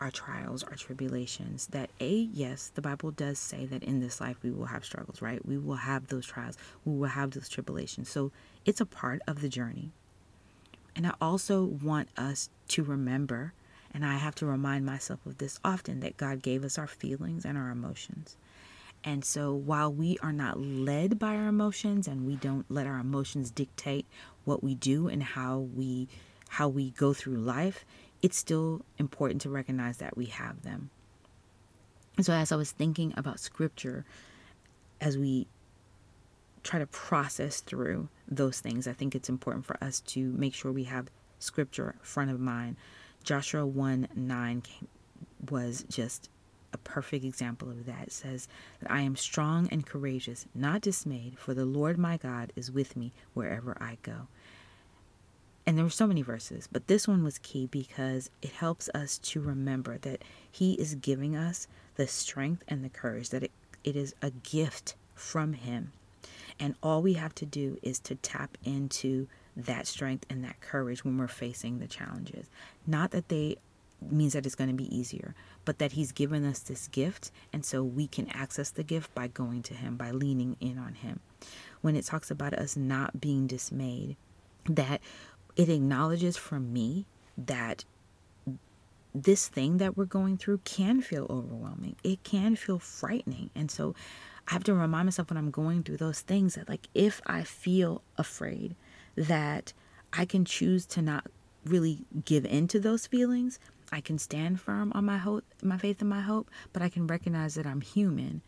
our 0.00 0.10
trials, 0.10 0.64
our 0.64 0.74
tribulations, 0.74 1.68
that 1.68 1.90
A, 2.00 2.10
yes, 2.10 2.72
the 2.74 2.82
Bible 2.82 3.12
does 3.12 3.38
say 3.38 3.66
that 3.66 3.84
in 3.84 4.00
this 4.00 4.20
life 4.20 4.36
we 4.42 4.50
will 4.50 4.66
have 4.66 4.84
struggles, 4.84 5.22
right? 5.22 5.46
We 5.46 5.56
will 5.56 5.76
have 5.76 6.08
those 6.08 6.26
trials, 6.26 6.58
we 6.84 6.96
will 6.96 7.08
have 7.08 7.30
those 7.30 7.48
tribulations. 7.48 8.10
So 8.10 8.32
it's 8.64 8.80
a 8.80 8.86
part 8.86 9.22
of 9.26 9.40
the 9.40 9.48
journey. 9.48 9.92
And 10.96 11.06
I 11.06 11.14
also 11.20 11.62
want 11.64 12.08
us 12.16 12.50
to 12.68 12.82
remember, 12.82 13.54
and 13.94 14.04
I 14.04 14.16
have 14.16 14.34
to 14.36 14.46
remind 14.46 14.84
myself 14.84 15.24
of 15.24 15.38
this 15.38 15.58
often, 15.64 16.00
that 16.00 16.16
God 16.16 16.42
gave 16.42 16.64
us 16.64 16.78
our 16.78 16.88
feelings 16.88 17.44
and 17.44 17.56
our 17.56 17.70
emotions. 17.70 18.36
And 19.04 19.24
so 19.24 19.52
while 19.52 19.92
we 19.92 20.16
are 20.22 20.32
not 20.32 20.60
led 20.60 21.18
by 21.18 21.34
our 21.34 21.48
emotions 21.48 22.06
and 22.06 22.26
we 22.26 22.36
don't 22.36 22.66
let 22.68 22.86
our 22.86 22.98
emotions 22.98 23.50
dictate 23.50 24.06
what 24.44 24.62
we 24.62 24.74
do 24.74 25.08
and 25.08 25.22
how 25.22 25.58
we 25.58 26.08
how 26.50 26.68
we 26.68 26.90
go 26.90 27.14
through 27.14 27.38
life, 27.38 27.84
it's 28.20 28.36
still 28.36 28.84
important 28.98 29.40
to 29.40 29.48
recognize 29.48 29.96
that 29.96 30.16
we 30.16 30.26
have 30.26 30.62
them. 30.62 30.90
And 32.16 32.26
so 32.26 32.34
as 32.34 32.52
I 32.52 32.56
was 32.56 32.70
thinking 32.70 33.14
about 33.16 33.40
scripture 33.40 34.04
as 35.00 35.16
we 35.16 35.46
try 36.62 36.78
to 36.78 36.86
process 36.86 37.60
through 37.60 38.08
those 38.28 38.60
things, 38.60 38.86
I 38.86 38.92
think 38.92 39.14
it's 39.14 39.28
important 39.28 39.64
for 39.64 39.82
us 39.82 40.00
to 40.00 40.32
make 40.32 40.54
sure 40.54 40.70
we 40.70 40.84
have 40.84 41.08
scripture 41.38 41.96
front 42.02 42.30
of 42.30 42.38
mind. 42.38 42.76
Joshua 43.24 43.66
1 43.66 44.08
9 44.14 44.60
came, 44.60 44.88
was 45.50 45.84
just 45.88 46.28
a 46.72 46.78
perfect 46.78 47.24
example 47.24 47.70
of 47.70 47.86
that. 47.86 48.08
It 48.08 48.12
says 48.12 48.48
that 48.80 48.90
I 48.90 49.02
am 49.02 49.16
strong 49.16 49.68
and 49.70 49.86
courageous, 49.86 50.46
not 50.54 50.80
dismayed, 50.80 51.38
for 51.38 51.54
the 51.54 51.64
Lord 51.64 51.98
my 51.98 52.16
God 52.16 52.52
is 52.56 52.70
with 52.70 52.96
me 52.96 53.12
wherever 53.34 53.76
I 53.80 53.98
go. 54.02 54.28
And 55.64 55.76
there 55.76 55.84
were 55.84 55.90
so 55.90 56.06
many 56.06 56.22
verses, 56.22 56.68
but 56.70 56.88
this 56.88 57.06
one 57.06 57.22
was 57.22 57.38
key 57.38 57.66
because 57.66 58.30
it 58.40 58.50
helps 58.50 58.88
us 58.94 59.18
to 59.18 59.40
remember 59.40 59.98
that 59.98 60.22
He 60.50 60.74
is 60.74 60.96
giving 60.96 61.36
us 61.36 61.68
the 61.94 62.08
strength 62.08 62.64
and 62.66 62.84
the 62.84 62.88
courage, 62.88 63.30
that 63.30 63.44
it, 63.44 63.52
it 63.84 63.94
is 63.94 64.14
a 64.20 64.30
gift 64.30 64.96
from 65.14 65.52
Him. 65.52 65.92
And 66.58 66.74
all 66.82 67.00
we 67.02 67.14
have 67.14 67.34
to 67.36 67.46
do 67.46 67.78
is 67.82 67.98
to 68.00 68.16
tap 68.16 68.58
into 68.64 69.28
that 69.56 69.86
strength 69.86 70.26
and 70.28 70.42
that 70.44 70.60
courage 70.60 71.04
when 71.04 71.16
we're 71.18 71.28
facing 71.28 71.78
the 71.78 71.86
challenges. 71.86 72.46
Not 72.86 73.10
that 73.12 73.28
they 73.28 73.56
means 74.10 74.32
that 74.32 74.46
it's 74.46 74.54
going 74.54 74.70
to 74.70 74.76
be 74.76 74.94
easier, 74.94 75.34
but 75.64 75.78
that 75.78 75.92
He's 75.92 76.12
given 76.12 76.44
us 76.44 76.60
this 76.60 76.88
gift. 76.88 77.30
And 77.52 77.64
so 77.64 77.82
we 77.82 78.06
can 78.06 78.28
access 78.30 78.70
the 78.70 78.82
gift 78.82 79.14
by 79.14 79.28
going 79.28 79.62
to 79.64 79.74
Him, 79.74 79.96
by 79.96 80.10
leaning 80.10 80.56
in 80.60 80.78
on 80.78 80.94
Him. 80.94 81.20
When 81.80 81.96
it 81.96 82.04
talks 82.04 82.30
about 82.30 82.54
us 82.54 82.76
not 82.76 83.20
being 83.20 83.46
dismayed, 83.46 84.16
that 84.68 85.00
it 85.56 85.68
acknowledges 85.68 86.36
for 86.36 86.60
me 86.60 87.06
that 87.36 87.84
this 89.14 89.48
thing 89.48 89.78
that 89.78 89.96
we're 89.96 90.04
going 90.04 90.36
through 90.36 90.58
can 90.64 91.00
feel 91.00 91.26
overwhelming. 91.28 91.96
It 92.02 92.22
can 92.22 92.56
feel 92.56 92.78
frightening. 92.78 93.50
And 93.54 93.70
so 93.70 93.94
I 94.48 94.52
have 94.52 94.64
to 94.64 94.74
remind 94.74 95.06
myself 95.06 95.30
when 95.30 95.36
I'm 95.36 95.50
going 95.50 95.82
through 95.82 95.98
those 95.98 96.20
things 96.20 96.54
that, 96.54 96.68
like, 96.68 96.88
if 96.94 97.20
I 97.26 97.42
feel 97.42 98.02
afraid, 98.16 98.74
that 99.16 99.72
I 100.12 100.24
can 100.24 100.44
choose 100.44 100.86
to 100.86 101.02
not 101.02 101.26
really 101.64 102.04
give 102.24 102.44
in 102.44 102.68
to 102.68 102.80
those 102.80 103.06
feelings. 103.06 103.58
I 103.92 104.00
can 104.00 104.18
stand 104.18 104.60
firm 104.60 104.90
on 104.94 105.04
my 105.04 105.18
hope, 105.18 105.44
my 105.62 105.76
faith 105.76 106.00
and 106.00 106.10
my 106.10 106.22
hope, 106.22 106.50
but 106.72 106.82
I 106.82 106.88
can 106.88 107.06
recognize 107.06 107.54
that 107.54 107.66
I'm 107.66 107.82
human. 107.82 108.40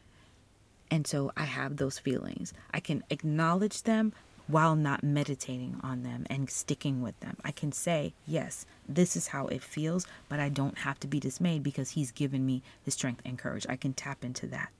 And 0.90 1.07
so 1.07 1.30
I 1.37 1.44
have 1.44 1.76
those 1.76 1.98
feelings. 1.98 2.52
I 2.72 2.80
can 2.80 3.04
acknowledge 3.11 3.83
them, 3.83 4.12
while 4.46 4.76
not 4.76 5.02
meditating 5.02 5.80
on 5.83 6.02
them 6.02 6.26
and 6.28 6.50
sticking 6.50 7.00
with 7.00 7.18
them. 7.20 7.37
I 7.44 7.50
can 7.50 7.72
say, 7.72 8.12
yes, 8.26 8.66
this 8.88 9.16
is 9.16 9.28
how 9.28 9.46
it 9.46 9.62
feels, 9.62 10.07
but 10.28 10.40
I 10.40 10.48
don't 10.48 10.78
have 10.78 11.00
to 11.00 11.07
be 11.07 11.20
dismayed 11.20 11.62
because 11.62 11.90
He's 11.90 12.11
given 12.11 12.44
me 12.44 12.62
the 12.85 12.90
strength 12.90 13.22
and 13.24 13.38
courage. 13.38 13.66
I 13.68 13.76
can 13.76 13.94
tap 13.94 14.24
into 14.24 14.46
that. 14.48 14.70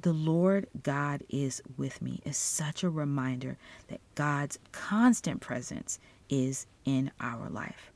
The 0.00 0.12
Lord 0.14 0.66
God 0.82 1.22
is 1.28 1.60
with 1.76 2.00
me 2.00 2.22
is 2.24 2.38
such 2.38 2.82
a 2.82 2.88
reminder 2.88 3.58
that 3.88 4.00
God's 4.14 4.58
constant 4.72 5.42
presence 5.42 5.98
is 6.30 6.66
in 6.86 7.10
our 7.20 7.50
life. 7.50 7.90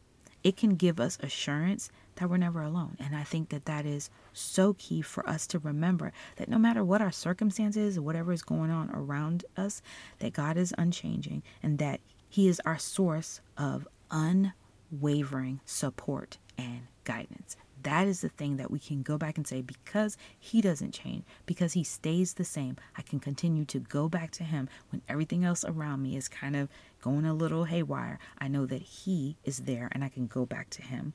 It 0.45 0.57
can 0.57 0.77
give 0.77 1.01
us 1.01 1.19
assurance 1.21 1.91
that 2.17 2.29
we're 2.31 2.37
never 2.37 2.63
alone. 2.63 2.97
And 3.01 3.17
I 3.17 3.25
think 3.25 3.49
that 3.49 3.65
that 3.65 3.87
is 3.87 4.11
so 4.33 4.75
key 4.75 5.01
for 5.01 5.29
us 5.29 5.47
to 5.49 5.59
remember 5.59 6.13
that 6.37 6.49
no 6.49 6.59
matter 6.59 6.85
what 6.85 7.01
our 7.01 7.11
circumstances 7.11 7.99
or 7.99 8.03
whatever 8.03 8.33
is 8.33 8.43
going 8.43 8.71
on 8.71 8.91
around 8.91 9.45
us, 9.57 9.83
that 10.19 10.35
God 10.35 10.57
is 10.57 10.75
unchanging 10.77 11.43
and 11.63 11.79
that 11.79 12.01
He 12.29 12.47
is 12.47 12.61
our 12.67 12.79
source 12.79 13.41
of 13.57 13.89
unwavering 14.11 15.61
support 15.65 16.39
and 16.59 16.83
guidance. 17.05 17.57
That 17.85 18.07
is 18.07 18.21
the 18.21 18.29
thing 18.29 18.57
that 18.57 18.71
we 18.71 18.79
can 18.79 19.03
go 19.03 19.17
back 19.17 19.37
and 19.37 19.47
say 19.47 19.63
because 19.63 20.17
he 20.39 20.61
doesn't 20.61 20.93
change, 20.93 21.25
because 21.47 21.73
he 21.75 21.85
stays 21.85 22.35
the 22.35 22.45
same, 22.45 22.77
I 22.97 23.03
can 23.03 23.21
continue 23.21 23.65
to 23.67 23.79
go 23.79 24.09
back 24.09 24.31
to 24.33 24.45
him 24.45 24.69
when 24.91 25.01
everything 25.09 25.45
else 25.45 25.65
around 25.65 26.03
me 26.03 26.17
is 26.17 26.29
kind 26.29 26.57
of 26.57 26.69
going 27.01 27.25
a 27.25 27.35
little 27.35 27.65
haywire. 27.65 28.19
I 28.39 28.49
know 28.49 28.67
that 28.67 28.83
he 28.83 29.37
is 29.45 29.61
there 29.61 29.89
and 29.93 30.03
I 30.03 30.09
can 30.09 30.27
go 30.27 30.45
back 30.45 30.69
to 30.71 30.83
him 30.83 31.15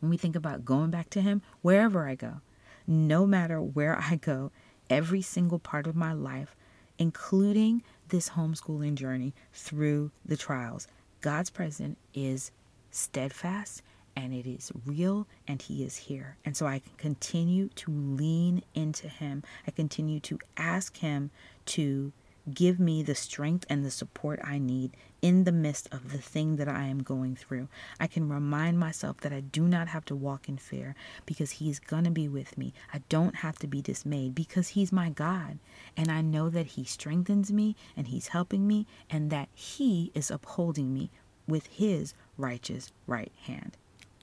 when 0.00 0.10
we 0.10 0.16
think 0.16 0.34
about 0.34 0.64
going 0.64 0.90
back 0.90 1.10
to 1.10 1.20
Him, 1.20 1.42
wherever 1.62 2.08
I 2.08 2.14
go, 2.14 2.40
no 2.86 3.26
matter 3.26 3.60
where 3.60 3.98
I 3.98 4.16
go, 4.16 4.50
every 4.88 5.22
single 5.22 5.58
part 5.58 5.86
of 5.86 5.94
my 5.94 6.12
life, 6.12 6.56
including 6.98 7.82
this 8.08 8.30
homeschooling 8.30 8.94
journey 8.94 9.34
through 9.52 10.10
the 10.24 10.36
trials, 10.36 10.88
God's 11.20 11.50
presence 11.50 11.98
is 12.14 12.50
steadfast 12.90 13.82
and 14.16 14.34
it 14.34 14.46
is 14.46 14.72
real 14.84 15.26
and 15.46 15.62
he 15.62 15.84
is 15.84 15.96
here. 15.96 16.36
And 16.44 16.56
so 16.56 16.66
I 16.66 16.80
can 16.80 16.92
continue 16.96 17.68
to 17.76 17.90
lean 17.90 18.62
into 18.74 19.08
him. 19.08 19.42
I 19.66 19.70
continue 19.70 20.20
to 20.20 20.38
ask 20.56 20.96
him 20.98 21.30
to 21.66 22.12
give 22.52 22.80
me 22.80 23.02
the 23.02 23.14
strength 23.14 23.66
and 23.68 23.84
the 23.84 23.90
support 23.90 24.40
I 24.42 24.58
need 24.58 24.96
in 25.22 25.44
the 25.44 25.52
midst 25.52 25.88
of 25.92 26.12
the 26.12 26.18
thing 26.18 26.56
that 26.56 26.68
I 26.68 26.84
am 26.86 27.02
going 27.02 27.36
through. 27.36 27.68
I 27.98 28.06
can 28.06 28.28
remind 28.28 28.78
myself 28.78 29.18
that 29.18 29.32
I 29.32 29.40
do 29.40 29.62
not 29.62 29.88
have 29.88 30.04
to 30.06 30.16
walk 30.16 30.48
in 30.48 30.56
fear 30.56 30.94
because 31.26 31.52
He's 31.52 31.78
going 31.78 32.04
to 32.04 32.10
be 32.10 32.28
with 32.28 32.56
me. 32.56 32.72
I 32.92 33.02
don't 33.08 33.36
have 33.36 33.58
to 33.60 33.66
be 33.66 33.82
dismayed 33.82 34.34
because 34.34 34.68
He's 34.68 34.92
my 34.92 35.10
God. 35.10 35.58
And 35.96 36.10
I 36.10 36.22
know 36.22 36.48
that 36.48 36.66
He 36.66 36.84
strengthens 36.84 37.52
me 37.52 37.76
and 37.96 38.08
He's 38.08 38.28
helping 38.28 38.66
me 38.66 38.86
and 39.10 39.30
that 39.30 39.48
He 39.54 40.10
is 40.14 40.30
upholding 40.30 40.92
me 40.92 41.10
with 41.46 41.66
His 41.66 42.14
righteous 42.36 42.92
right 43.06 43.32
hand. 43.42 43.76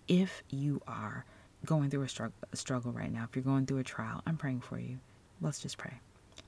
If 0.08 0.44
you 0.50 0.82
are 0.88 1.26
going 1.66 1.90
through 1.90 2.04
a 2.04 2.08
struggle, 2.08 2.38
a 2.52 2.56
struggle 2.56 2.92
right 2.92 3.12
now, 3.12 3.26
if 3.30 3.36
you're 3.36 3.44
going 3.44 3.66
through 3.66 3.80
a 3.80 3.84
trial, 3.84 4.22
I'm 4.26 4.38
praying 4.38 4.62
for 4.62 4.80
you. 4.80 5.00
Let's 5.42 5.60
just 5.60 5.78
pray. 5.78 5.96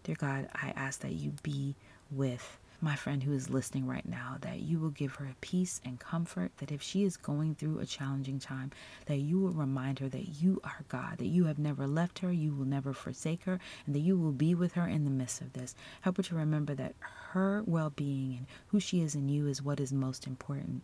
Dear 0.04 0.16
God, 0.16 0.50
I 0.54 0.72
ask 0.76 1.02
that 1.02 1.14
you 1.14 1.34
be 1.44 1.76
with 2.10 2.58
my 2.82 2.96
friend 2.96 3.22
who 3.22 3.34
is 3.34 3.50
listening 3.50 3.86
right 3.86 4.08
now, 4.08 4.38
that 4.40 4.62
you 4.62 4.80
will 4.80 4.92
give 4.92 5.16
her 5.16 5.36
peace 5.42 5.82
and 5.84 6.00
comfort, 6.00 6.52
that 6.58 6.72
if 6.72 6.82
she 6.82 7.04
is 7.04 7.18
going 7.18 7.56
through 7.56 7.80
a 7.80 7.86
challenging 7.86 8.40
time, 8.40 8.72
that 9.08 9.18
you 9.18 9.38
will 9.38 9.52
remind 9.52 10.00
her 10.00 10.08
that 10.08 10.42
you 10.42 10.62
are 10.64 10.86
God, 10.88 11.18
that 11.18 11.28
you 11.28 11.44
have 11.46 11.60
never 11.60 11.86
left 11.86 12.20
her, 12.20 12.32
you 12.32 12.54
will 12.54 12.66
never 12.66 12.94
forsake 12.94 13.44
her, 13.44 13.60
and 13.86 13.94
that 13.94 14.00
you 14.00 14.18
will 14.18 14.32
be 14.32 14.56
with 14.56 14.74
her 14.74 14.88
in 14.88 15.04
the 15.04 15.12
midst 15.12 15.42
of 15.42 15.52
this. 15.52 15.76
Help 16.02 16.16
her 16.18 16.24
to 16.24 16.36
remember 16.36 16.74
that 16.76 16.96
her 17.02 17.62
well 17.66 17.90
being 17.90 18.38
and 18.38 18.48
who 18.68 18.80
she 18.80 19.02
is 19.02 19.16
in 19.16 19.28
you 19.28 19.48
is 19.48 19.62
what 19.62 19.82
is 19.82 19.92
most 19.92 20.26
important. 20.26 20.82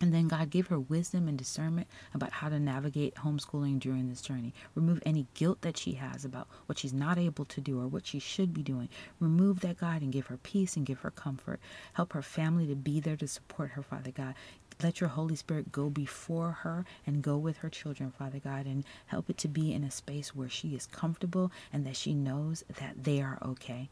And 0.00 0.12
then 0.12 0.28
God 0.28 0.50
gave 0.50 0.66
her 0.66 0.78
wisdom 0.78 1.28
and 1.28 1.38
discernment 1.38 1.86
about 2.12 2.32
how 2.32 2.48
to 2.48 2.58
navigate 2.58 3.14
homeschooling 3.14 3.78
during 3.78 4.08
this 4.08 4.20
journey. 4.20 4.52
Remove 4.74 5.02
any 5.06 5.26
guilt 5.34 5.62
that 5.62 5.76
she 5.76 5.92
has 5.92 6.24
about 6.24 6.48
what 6.66 6.78
she's 6.78 6.92
not 6.92 7.18
able 7.18 7.44
to 7.46 7.60
do 7.60 7.80
or 7.80 7.86
what 7.86 8.06
she 8.06 8.18
should 8.18 8.52
be 8.52 8.62
doing. 8.62 8.88
Remove 9.20 9.60
that, 9.60 9.78
God, 9.78 10.02
and 10.02 10.12
give 10.12 10.26
her 10.26 10.36
peace 10.36 10.76
and 10.76 10.84
give 10.84 11.00
her 11.00 11.10
comfort. 11.10 11.60
Help 11.94 12.12
her 12.12 12.22
family 12.22 12.66
to 12.66 12.74
be 12.74 13.00
there 13.00 13.16
to 13.16 13.28
support 13.28 13.70
her, 13.70 13.82
Father 13.82 14.10
God. 14.10 14.34
Let 14.82 15.00
your 15.00 15.10
Holy 15.10 15.36
Spirit 15.36 15.70
go 15.70 15.88
before 15.88 16.50
her 16.50 16.84
and 17.06 17.22
go 17.22 17.36
with 17.38 17.58
her 17.58 17.70
children, 17.70 18.10
Father 18.10 18.40
God, 18.40 18.66
and 18.66 18.84
help 19.06 19.30
it 19.30 19.38
to 19.38 19.48
be 19.48 19.72
in 19.72 19.84
a 19.84 19.90
space 19.90 20.34
where 20.34 20.48
she 20.48 20.74
is 20.74 20.86
comfortable 20.86 21.52
and 21.72 21.86
that 21.86 21.96
she 21.96 22.12
knows 22.12 22.64
that 22.80 23.04
they 23.04 23.22
are 23.22 23.38
okay. 23.40 23.88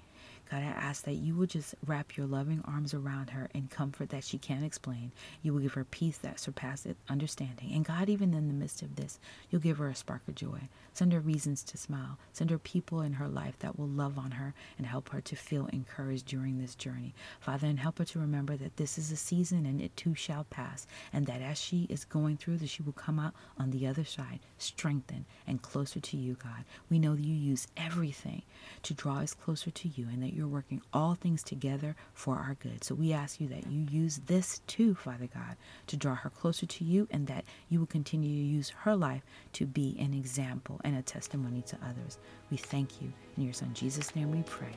God, 0.53 0.65
I 0.65 0.67
ask 0.67 1.05
that 1.05 1.15
you 1.15 1.35
will 1.35 1.47
just 1.47 1.75
wrap 1.87 2.15
your 2.15 2.27
loving 2.27 2.61
arms 2.67 2.93
around 2.93 3.31
her 3.31 3.49
in 3.55 3.69
comfort 3.69 4.11
that 4.11 4.23
she 4.23 4.37
can't 4.37 4.67
explain. 4.67 5.11
You 5.41 5.55
will 5.55 5.61
give 5.61 5.73
her 5.73 5.85
peace 5.85 6.19
that 6.19 6.39
surpasses 6.39 6.95
understanding. 7.09 7.73
And 7.73 7.87
God, 7.87 8.11
even 8.11 8.35
in 8.35 8.49
the 8.49 8.53
midst 8.53 8.83
of 8.83 8.97
this, 8.97 9.19
you'll 9.49 9.63
give 9.63 9.79
her 9.79 9.89
a 9.89 9.95
spark 9.95 10.21
of 10.29 10.35
joy. 10.35 10.69
Send 10.93 11.15
her 11.15 11.21
reasons 11.21 11.63
to 11.63 11.79
smile. 11.79 12.19
Send 12.35 12.51
her 12.51 12.59
people 12.59 13.01
in 13.01 13.15
her 13.15 13.29
life 13.29 13.59
that 13.61 13.79
will 13.79 13.89
love 13.89 14.19
on 14.19 14.33
her 14.33 14.53
and 14.77 14.87
help 14.87 15.09
her 15.09 15.23
to 15.23 15.37
feel 15.37 15.69
encouraged 15.69 16.27
during 16.27 16.59
this 16.59 16.75
journey. 16.75 17.15
Father, 17.41 17.67
and 17.67 17.79
help 17.79 17.97
her 17.97 18.05
to 18.05 18.19
remember 18.19 18.55
that 18.59 18.77
this 18.77 18.99
is 18.99 19.11
a 19.11 19.17
season 19.17 19.65
and 19.65 19.81
it 19.81 19.97
too 19.97 20.15
shall 20.15 20.45
pass. 20.45 20.87
And 21.15 21.25
that 21.29 21.41
as 21.41 21.59
she 21.59 21.87
is 21.89 22.05
going 22.05 22.37
through 22.37 22.59
this, 22.59 22.69
she 22.69 22.83
will 22.83 22.93
come 22.93 23.19
out 23.19 23.33
on 23.57 23.71
the 23.71 23.87
other 23.87 24.05
side, 24.05 24.41
strengthened 24.59 25.25
and 25.47 25.63
closer 25.63 25.99
to 26.01 26.19
you, 26.19 26.37
God. 26.43 26.67
We 26.91 26.99
know 26.99 27.15
that 27.15 27.25
you 27.25 27.35
use 27.35 27.69
everything 27.75 28.43
to 28.83 28.93
draw 28.93 29.21
us 29.21 29.33
closer 29.33 29.71
to 29.71 29.89
you 29.89 30.09
and 30.13 30.23
that 30.23 30.35
you're 30.35 30.42
working 30.49 30.83
all 30.93 31.15
things 31.15 31.43
together 31.43 31.97
for 32.15 32.37
our 32.37 32.57
good. 32.61 32.85
So 32.85 32.95
we 32.95 33.13
ask 33.13 33.41
you 33.41 33.49
that 33.49 33.71
you 33.71 33.87
use 33.91 34.21
this 34.27 34.61
too, 34.67 34.95
Father 34.95 35.29
God, 35.33 35.57
to 35.89 35.97
draw 35.97 36.15
her 36.15 36.31
closer 36.31 36.67
to 36.67 36.85
you 36.85 37.09
and 37.11 37.27
that 37.27 37.45
you 37.69 37.79
will 37.79 37.87
continue 37.87 38.31
to 38.31 38.49
use 38.49 38.71
her 38.71 38.97
life 38.97 39.23
to 39.55 39.67
be 39.67 39.97
an 39.99 40.15
example 40.15 40.81
and 40.85 40.97
a 40.97 41.03
testimony 41.03 41.63
to 41.63 41.77
others. 41.77 42.19
We 42.51 42.57
thank 42.57 43.01
you. 43.01 43.13
In 43.37 43.45
your 43.45 43.53
son 43.53 43.71
Jesus' 43.75 44.15
name 44.15 44.31
we 44.31 44.43
pray. 44.43 44.75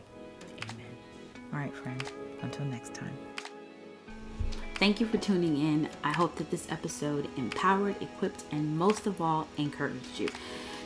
Amen. 0.64 0.86
All 1.54 1.60
right, 1.60 1.76
friends, 1.76 2.12
until 2.42 2.66
next 2.66 2.94
time. 2.94 3.18
Thank 4.76 5.00
you 5.00 5.08
for 5.08 5.18
tuning 5.18 5.58
in. 5.58 5.90
I 6.04 6.12
hope 6.12 6.36
that 6.36 6.52
this 6.52 6.70
episode 6.70 7.30
empowered, 7.38 8.02
equipped, 8.02 8.44
and 8.52 8.78
most 8.78 9.08
of 9.08 9.22
all, 9.22 9.48
encouraged 9.58 10.20
you. 10.20 10.28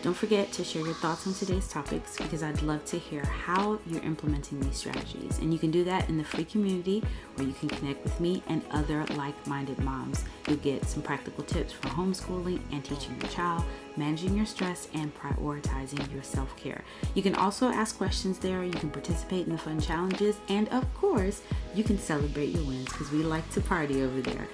Don't 0.02 0.14
forget 0.14 0.50
to 0.54 0.64
share 0.64 0.82
your 0.82 0.94
thoughts 0.94 1.28
on 1.28 1.34
today's 1.34 1.68
topics 1.68 2.16
because 2.16 2.42
I'd 2.42 2.62
love 2.62 2.86
to 2.86 2.98
hear 2.98 3.26
how 3.26 3.80
you're 3.86 4.02
implementing 4.04 4.62
these 4.62 4.78
strategies. 4.78 5.40
And 5.40 5.52
you 5.52 5.60
can 5.60 5.72
do 5.72 5.84
that 5.84 6.08
in 6.08 6.18
the 6.18 6.24
free 6.24 6.46
community 6.46 7.04
where 7.36 7.46
you 7.46 7.54
can 7.54 7.68
connect 7.68 8.06
with 8.06 8.18
me 8.18 8.42
and 8.48 8.62
other 8.72 9.06
like 9.18 9.36
minded 9.46 9.78
moms. 9.80 10.24
You'll 10.48 10.56
get 10.58 10.86
some 10.86 11.04
practical 11.04 11.44
tips 11.44 11.74
for 11.74 11.90
homeschooling 11.90 12.62
and 12.72 12.84
teaching 12.86 13.20
your 13.20 13.30
child, 13.30 13.66
managing 13.98 14.38
your 14.38 14.46
stress, 14.46 14.88
and 14.94 15.14
prioritizing 15.18 16.10
your 16.14 16.24
self 16.24 16.56
care. 16.56 16.82
You 17.14 17.22
can 17.22 17.36
also 17.36 17.68
ask 17.68 17.98
questions 17.98 18.40
there, 18.40 18.64
you 18.64 18.72
can 18.72 18.92
participate 18.92 19.48
in 19.48 19.52
the 19.52 19.58
fun 19.60 19.82
challenges, 19.82 20.38
and 20.48 20.70
of 20.70 20.92
course, 20.94 21.42
you 21.76 21.84
can 21.84 22.00
celebrate 22.00 22.50
your 22.50 22.64
wins 22.64 22.86
because 22.86 23.12
we 23.12 23.22
like 23.22 23.50
to 23.52 23.60
party 23.60 24.02
over 24.02 24.22
there. 24.22 24.48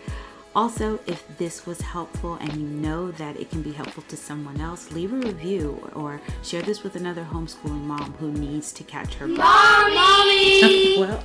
Also, 0.56 1.02
if 1.06 1.26
this 1.38 1.65
was 1.65 1.82
helpful 1.82 2.36
and 2.36 2.54
you 2.54 2.65
know 2.65 3.12
that 3.12 3.38
it 3.38 3.50
can 3.50 3.62
be 3.62 3.74
helpful 3.74 4.04
to 4.08 4.15
someone 4.15 4.62
else, 4.62 4.89
leave 4.94 5.12
a 5.12 5.18
review 5.18 5.91
or 5.94 6.22
share 6.44 6.62
this 6.62 6.82
with 6.82 6.96
another 6.96 7.28
homeschooling 7.30 7.82
mom 7.82 8.13
who 8.20 8.32
needs 8.32 8.72
to 8.72 8.84
catch 8.86 9.15
her 9.15 9.28
breath. 9.28 9.39
Mommy! 9.39 10.98
well, 11.00 11.22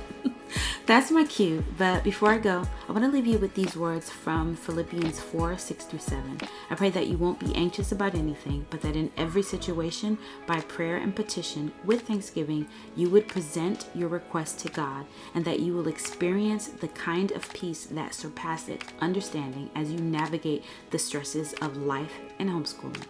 that's 0.91 1.09
my 1.09 1.23
cue. 1.23 1.63
But 1.77 2.03
before 2.03 2.31
I 2.31 2.37
go, 2.37 2.67
I 2.89 2.91
want 2.91 3.05
to 3.05 3.11
leave 3.11 3.25
you 3.25 3.37
with 3.37 3.55
these 3.55 3.77
words 3.77 4.09
from 4.09 4.57
Philippians 4.57 5.21
4 5.21 5.57
6 5.57 5.85
through 5.85 5.99
7. 5.99 6.39
I 6.69 6.75
pray 6.75 6.89
that 6.89 7.07
you 7.07 7.17
won't 7.17 7.39
be 7.39 7.55
anxious 7.55 7.93
about 7.93 8.13
anything, 8.13 8.65
but 8.69 8.81
that 8.81 8.97
in 8.97 9.09
every 9.15 9.41
situation, 9.41 10.17
by 10.45 10.59
prayer 10.59 10.97
and 10.97 11.15
petition, 11.15 11.71
with 11.85 12.01
thanksgiving, 12.01 12.67
you 12.97 13.09
would 13.09 13.29
present 13.29 13.87
your 13.95 14.09
request 14.09 14.59
to 14.59 14.69
God, 14.69 15.05
and 15.33 15.45
that 15.45 15.61
you 15.61 15.73
will 15.73 15.87
experience 15.87 16.67
the 16.67 16.89
kind 16.89 17.31
of 17.31 17.53
peace 17.53 17.85
that 17.85 18.13
surpasses 18.13 18.81
understanding 18.99 19.69
as 19.75 19.93
you 19.93 19.99
navigate 19.99 20.65
the 20.89 20.99
stresses 20.99 21.53
of 21.61 21.77
life 21.77 22.19
and 22.39 22.49
homeschooling. 22.49 23.05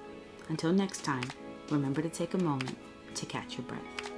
Until 0.50 0.72
next 0.72 1.04
time, 1.04 1.28
remember 1.72 2.04
to 2.04 2.10
take 2.10 2.36
a 2.36 2.38
moment 2.38 2.78
to 3.15 3.26
catch 3.26 3.58
your 3.58 3.65
breath. 3.65 4.11